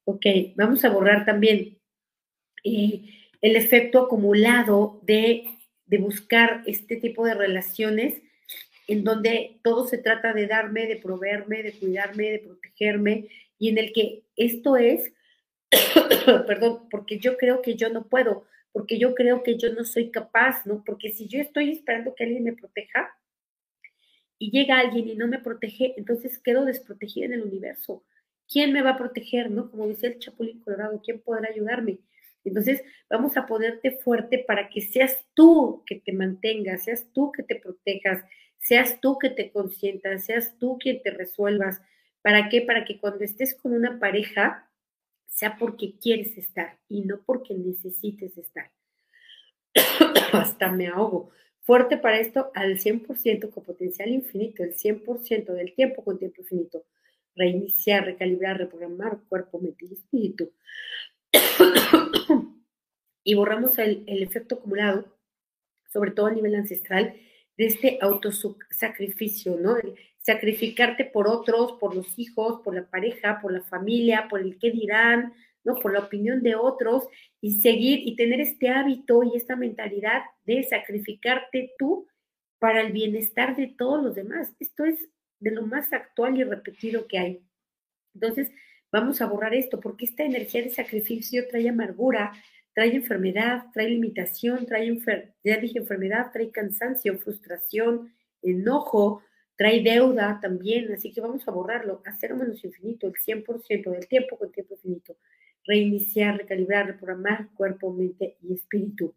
Ok, 0.05 0.25
vamos 0.55 0.83
a 0.85 0.89
borrar 0.89 1.25
también 1.25 1.77
eh, 2.63 3.01
el 3.41 3.55
efecto 3.55 3.99
acumulado 3.99 5.01
de, 5.03 5.45
de 5.85 5.97
buscar 5.97 6.63
este 6.65 6.95
tipo 6.95 7.25
de 7.25 7.33
relaciones 7.33 8.21
en 8.87 9.03
donde 9.03 9.59
todo 9.63 9.87
se 9.87 9.97
trata 9.97 10.33
de 10.33 10.47
darme, 10.47 10.87
de 10.87 10.97
proveerme, 10.97 11.63
de 11.63 11.73
cuidarme, 11.73 12.31
de 12.31 12.39
protegerme, 12.39 13.27
y 13.57 13.69
en 13.69 13.77
el 13.77 13.93
que 13.93 14.23
esto 14.35 14.75
es, 14.75 15.13
perdón, 16.47 16.89
porque 16.89 17.19
yo 17.19 17.37
creo 17.37 17.61
que 17.61 17.75
yo 17.75 17.89
no 17.89 18.07
puedo, 18.07 18.45
porque 18.71 18.97
yo 18.97 19.15
creo 19.15 19.43
que 19.43 19.57
yo 19.57 19.73
no 19.73 19.83
soy 19.83 20.11
capaz, 20.11 20.65
¿no? 20.65 20.83
Porque 20.85 21.09
si 21.09 21.27
yo 21.27 21.39
estoy 21.39 21.71
esperando 21.71 22.15
que 22.15 22.23
alguien 22.23 22.43
me 22.43 22.53
proteja 22.53 23.09
y 24.37 24.51
llega 24.51 24.79
alguien 24.79 25.07
y 25.07 25.15
no 25.15 25.27
me 25.27 25.39
protege, 25.39 25.93
entonces 25.97 26.39
quedo 26.39 26.65
desprotegida 26.65 27.25
en 27.25 27.33
el 27.33 27.43
universo. 27.43 28.03
¿Quién 28.47 28.73
me 28.73 28.81
va 28.81 28.91
a 28.91 28.97
proteger, 28.97 29.51
no? 29.51 29.69
Como 29.69 29.87
dice 29.87 30.07
el 30.07 30.19
Chapulín 30.19 30.61
Colorado, 30.61 31.01
¿quién 31.03 31.21
podrá 31.21 31.49
ayudarme? 31.49 31.99
Entonces, 32.43 32.81
vamos 33.09 33.37
a 33.37 33.45
ponerte 33.45 33.91
fuerte 33.91 34.39
para 34.39 34.69
que 34.69 34.81
seas 34.81 35.25
tú 35.35 35.83
que 35.85 35.95
te 35.95 36.11
mantengas, 36.11 36.85
seas 36.85 37.07
tú 37.13 37.31
que 37.31 37.43
te 37.43 37.55
protejas, 37.57 38.23
seas 38.57 38.99
tú 38.99 39.17
que 39.19 39.29
te 39.29 39.51
consientas, 39.51 40.25
seas 40.25 40.57
tú 40.57 40.77
quien 40.79 41.01
te 41.03 41.11
resuelvas. 41.11 41.81
¿Para 42.21 42.49
qué? 42.49 42.61
Para 42.61 42.85
que 42.85 42.99
cuando 42.99 43.23
estés 43.23 43.55
con 43.55 43.73
una 43.73 43.99
pareja, 43.99 44.70
sea 45.31 45.57
porque 45.57 45.95
quieres 45.99 46.37
estar 46.37 46.77
y 46.87 47.01
no 47.01 47.23
porque 47.25 47.53
necesites 47.55 48.37
estar. 48.37 48.71
Hasta 50.33 50.71
me 50.71 50.87
ahogo. 50.87 51.31
Fuerte 51.61 51.97
para 51.97 52.19
esto 52.19 52.51
al 52.53 52.77
100% 52.77 53.49
con 53.49 53.63
potencial 53.63 54.09
infinito, 54.09 54.63
el 54.63 54.75
100% 54.75 55.53
del 55.53 55.73
tiempo 55.73 56.03
con 56.03 56.19
tiempo 56.19 56.41
infinito. 56.41 56.85
Reiniciar, 57.35 58.05
recalibrar, 58.05 58.57
reprogramar 58.57 59.21
cuerpo, 59.29 59.59
mente 59.59 59.85
y 59.85 59.93
espíritu. 59.93 60.51
y 63.23 63.33
borramos 63.35 63.77
el, 63.79 64.03
efecto 64.21 64.55
acumulado 64.55 65.17
sobre 65.91 66.11
todo 66.11 66.27
a 66.27 66.31
nivel 66.31 66.55
ancestral, 66.55 67.15
de 67.57 67.65
este 67.65 67.99
autosacrificio, 68.01 69.57
¿no? 69.57 69.75
Sacrificarte 70.21 71.05
por 71.05 71.27
otros, 71.27 71.73
por 71.73 71.95
los 71.95 72.17
hijos, 72.17 72.61
por 72.63 72.75
la 72.75 72.85
pareja, 72.85 73.39
por 73.41 73.51
la 73.51 73.61
familia, 73.61 74.27
por 74.29 74.39
el 74.41 74.57
qué 74.59 74.71
dirán, 74.71 75.33
¿no? 75.63 75.75
Por 75.75 75.93
la 75.93 75.99
opinión 75.99 76.41
de 76.41 76.55
otros 76.55 77.07
y 77.39 77.61
seguir 77.61 77.99
y 78.07 78.15
tener 78.15 78.39
este 78.39 78.69
hábito 78.69 79.23
y 79.23 79.35
esta 79.35 79.55
mentalidad 79.55 80.21
de 80.45 80.63
sacrificarte 80.63 81.73
tú 81.77 82.07
para 82.59 82.81
el 82.81 82.91
bienestar 82.91 83.55
de 83.55 83.67
todos 83.67 84.03
los 84.03 84.15
demás. 84.15 84.53
Esto 84.59 84.85
es 84.85 85.09
de 85.39 85.51
lo 85.51 85.63
más 85.63 85.91
actual 85.93 86.37
y 86.37 86.43
repetido 86.43 87.07
que 87.07 87.17
hay. 87.17 87.43
Entonces, 88.13 88.51
vamos 88.91 89.21
a 89.21 89.25
borrar 89.25 89.55
esto 89.55 89.79
porque 89.79 90.05
esta 90.05 90.23
energía 90.23 90.61
de 90.61 90.69
sacrificio 90.69 91.47
trae 91.47 91.69
amargura, 91.69 92.33
trae 92.73 92.95
enfermedad, 92.95 93.65
trae 93.73 93.89
limitación, 93.89 94.65
trae, 94.67 94.95
ya 95.43 95.57
dije 95.57 95.79
enfermedad, 95.79 96.31
trae 96.31 96.51
cansancio, 96.51 97.17
frustración, 97.17 98.13
enojo, 98.43 99.23
trae 99.55 99.81
deuda 99.83 100.39
también, 100.41 100.91
así 100.91 101.11
que 101.11 101.21
vamos 101.21 101.47
a 101.47 101.51
borrarlo 101.51 102.01
a 102.05 102.15
cero 102.17 102.35
menos 102.35 102.63
infinito, 102.63 103.07
el 103.07 103.13
100% 103.13 103.91
del 103.91 104.07
tiempo 104.07 104.37
con 104.37 104.51
tiempo 104.51 104.75
infinito. 104.75 105.17
Reiniciar, 105.65 106.37
recalibrar, 106.37 106.87
reprogramar 106.87 107.49
cuerpo, 107.53 107.93
mente 107.93 108.37
y 108.41 108.53
espíritu. 108.53 109.13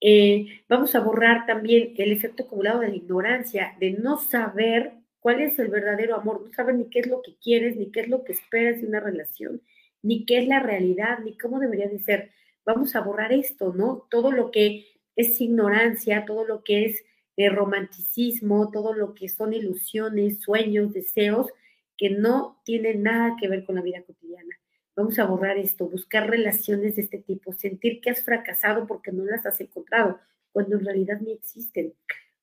Eh, 0.00 0.62
vamos 0.68 0.94
a 0.94 1.00
borrar 1.00 1.46
también 1.46 1.94
el 1.96 2.12
efecto 2.12 2.44
acumulado 2.44 2.80
de 2.80 2.88
la 2.88 2.96
ignorancia, 2.96 3.74
de 3.80 3.92
no 3.92 4.18
saber 4.18 4.92
cuál 5.20 5.40
es 5.40 5.58
el 5.58 5.68
verdadero 5.68 6.16
amor, 6.16 6.42
no 6.44 6.52
saber 6.52 6.74
ni 6.74 6.90
qué 6.90 7.00
es 7.00 7.06
lo 7.06 7.22
que 7.22 7.36
quieres, 7.42 7.76
ni 7.76 7.90
qué 7.90 8.00
es 8.00 8.08
lo 8.08 8.22
que 8.22 8.32
esperas 8.32 8.80
de 8.80 8.86
una 8.86 9.00
relación, 9.00 9.62
ni 10.02 10.26
qué 10.26 10.38
es 10.38 10.48
la 10.48 10.60
realidad, 10.60 11.18
ni 11.24 11.36
cómo 11.36 11.58
debería 11.58 11.88
de 11.88 11.98
ser. 11.98 12.30
Vamos 12.64 12.94
a 12.94 13.00
borrar 13.00 13.32
esto, 13.32 13.72
¿no? 13.72 14.06
Todo 14.10 14.32
lo 14.32 14.50
que 14.50 14.86
es 15.16 15.40
ignorancia, 15.40 16.24
todo 16.26 16.46
lo 16.46 16.62
que 16.62 16.84
es 16.84 17.04
eh, 17.36 17.50
romanticismo, 17.50 18.70
todo 18.70 18.94
lo 18.94 19.14
que 19.14 19.28
son 19.28 19.52
ilusiones, 19.52 20.40
sueños, 20.40 20.92
deseos, 20.92 21.48
que 21.96 22.10
no 22.10 22.60
tienen 22.64 23.02
nada 23.02 23.36
que 23.40 23.48
ver 23.48 23.64
con 23.64 23.76
la 23.76 23.82
vida 23.82 24.02
cotidiana. 24.02 24.54
Vamos 24.94 25.18
a 25.18 25.26
borrar 25.26 25.58
esto, 25.58 25.88
buscar 25.88 26.28
relaciones 26.28 26.96
de 26.96 27.02
este 27.02 27.18
tipo, 27.18 27.52
sentir 27.52 28.00
que 28.00 28.10
has 28.10 28.22
fracasado 28.22 28.86
porque 28.86 29.12
no 29.12 29.24
las 29.24 29.44
has 29.46 29.60
encontrado, 29.60 30.18
cuando 30.52 30.76
en 30.76 30.84
realidad 30.84 31.20
ni 31.20 31.32
existen. 31.32 31.94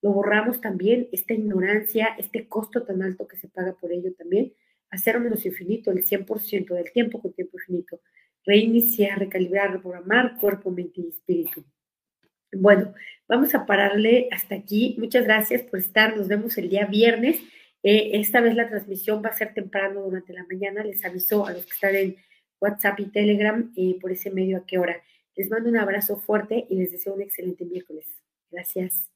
Lo 0.02 0.12
borramos 0.12 0.62
también, 0.62 1.10
esta 1.12 1.34
ignorancia, 1.34 2.10
este 2.18 2.48
costo 2.48 2.84
tan 2.84 3.02
alto 3.02 3.28
que 3.28 3.38
se 3.38 3.48
paga 3.48 3.74
por 3.74 3.92
ello 3.92 4.14
también 4.14 4.54
hacer 4.94 5.20
menos 5.20 5.46
infinito, 5.46 5.92
el 5.92 6.06
100% 6.06 6.76
del 6.76 6.92
tiempo 6.92 7.20
con 7.20 7.34
tiempo 7.34 7.58
infinito, 7.58 8.00
reiniciar, 8.46 9.18
recalibrar, 9.18 9.74
reprogramar 9.74 10.38
cuerpo, 10.38 10.70
mente 10.70 11.02
y 11.02 11.10
espíritu. 11.10 11.66
Bueno, 12.56 12.94
vamos 13.28 13.56
a 13.56 13.66
pararle 13.66 14.28
hasta 14.32 14.56
aquí. 14.56 14.96
Muchas 15.00 15.26
gracias 15.26 15.64
por 15.64 15.80
estar. 15.80 16.16
Nos 16.16 16.28
vemos 16.28 16.58
el 16.58 16.70
día 16.70 16.86
viernes. 16.86 17.42
Eh, 17.84 18.12
esta 18.14 18.42
vez 18.42 18.56
la 18.56 18.70
transmisión 18.70 19.22
va 19.24 19.30
a 19.30 19.38
ser 19.38 19.54
temprano 19.54 20.02
durante 20.02 20.34
la 20.34 20.46
mañana. 20.46 20.84
Les 20.84 21.04
aviso 21.04 21.46
a 21.46 21.54
los 21.54 21.66
que 21.66 21.72
están 21.72 21.96
en 21.96 22.16
WhatsApp 22.60 23.00
y 23.00 23.12
Telegram 23.12 23.74
eh, 23.76 23.98
por 24.00 24.12
ese 24.12 24.32
medio 24.32 24.58
a 24.58 24.66
qué 24.66 24.78
hora. 24.78 25.02
Les 25.36 25.50
mando 25.50 25.70
un 25.70 25.78
abrazo 25.78 26.18
fuerte 26.18 26.66
y 26.70 26.76
les 26.76 26.92
deseo 26.92 27.14
un 27.14 27.22
excelente 27.22 27.66
miércoles. 27.66 28.08
Gracias. 28.52 29.13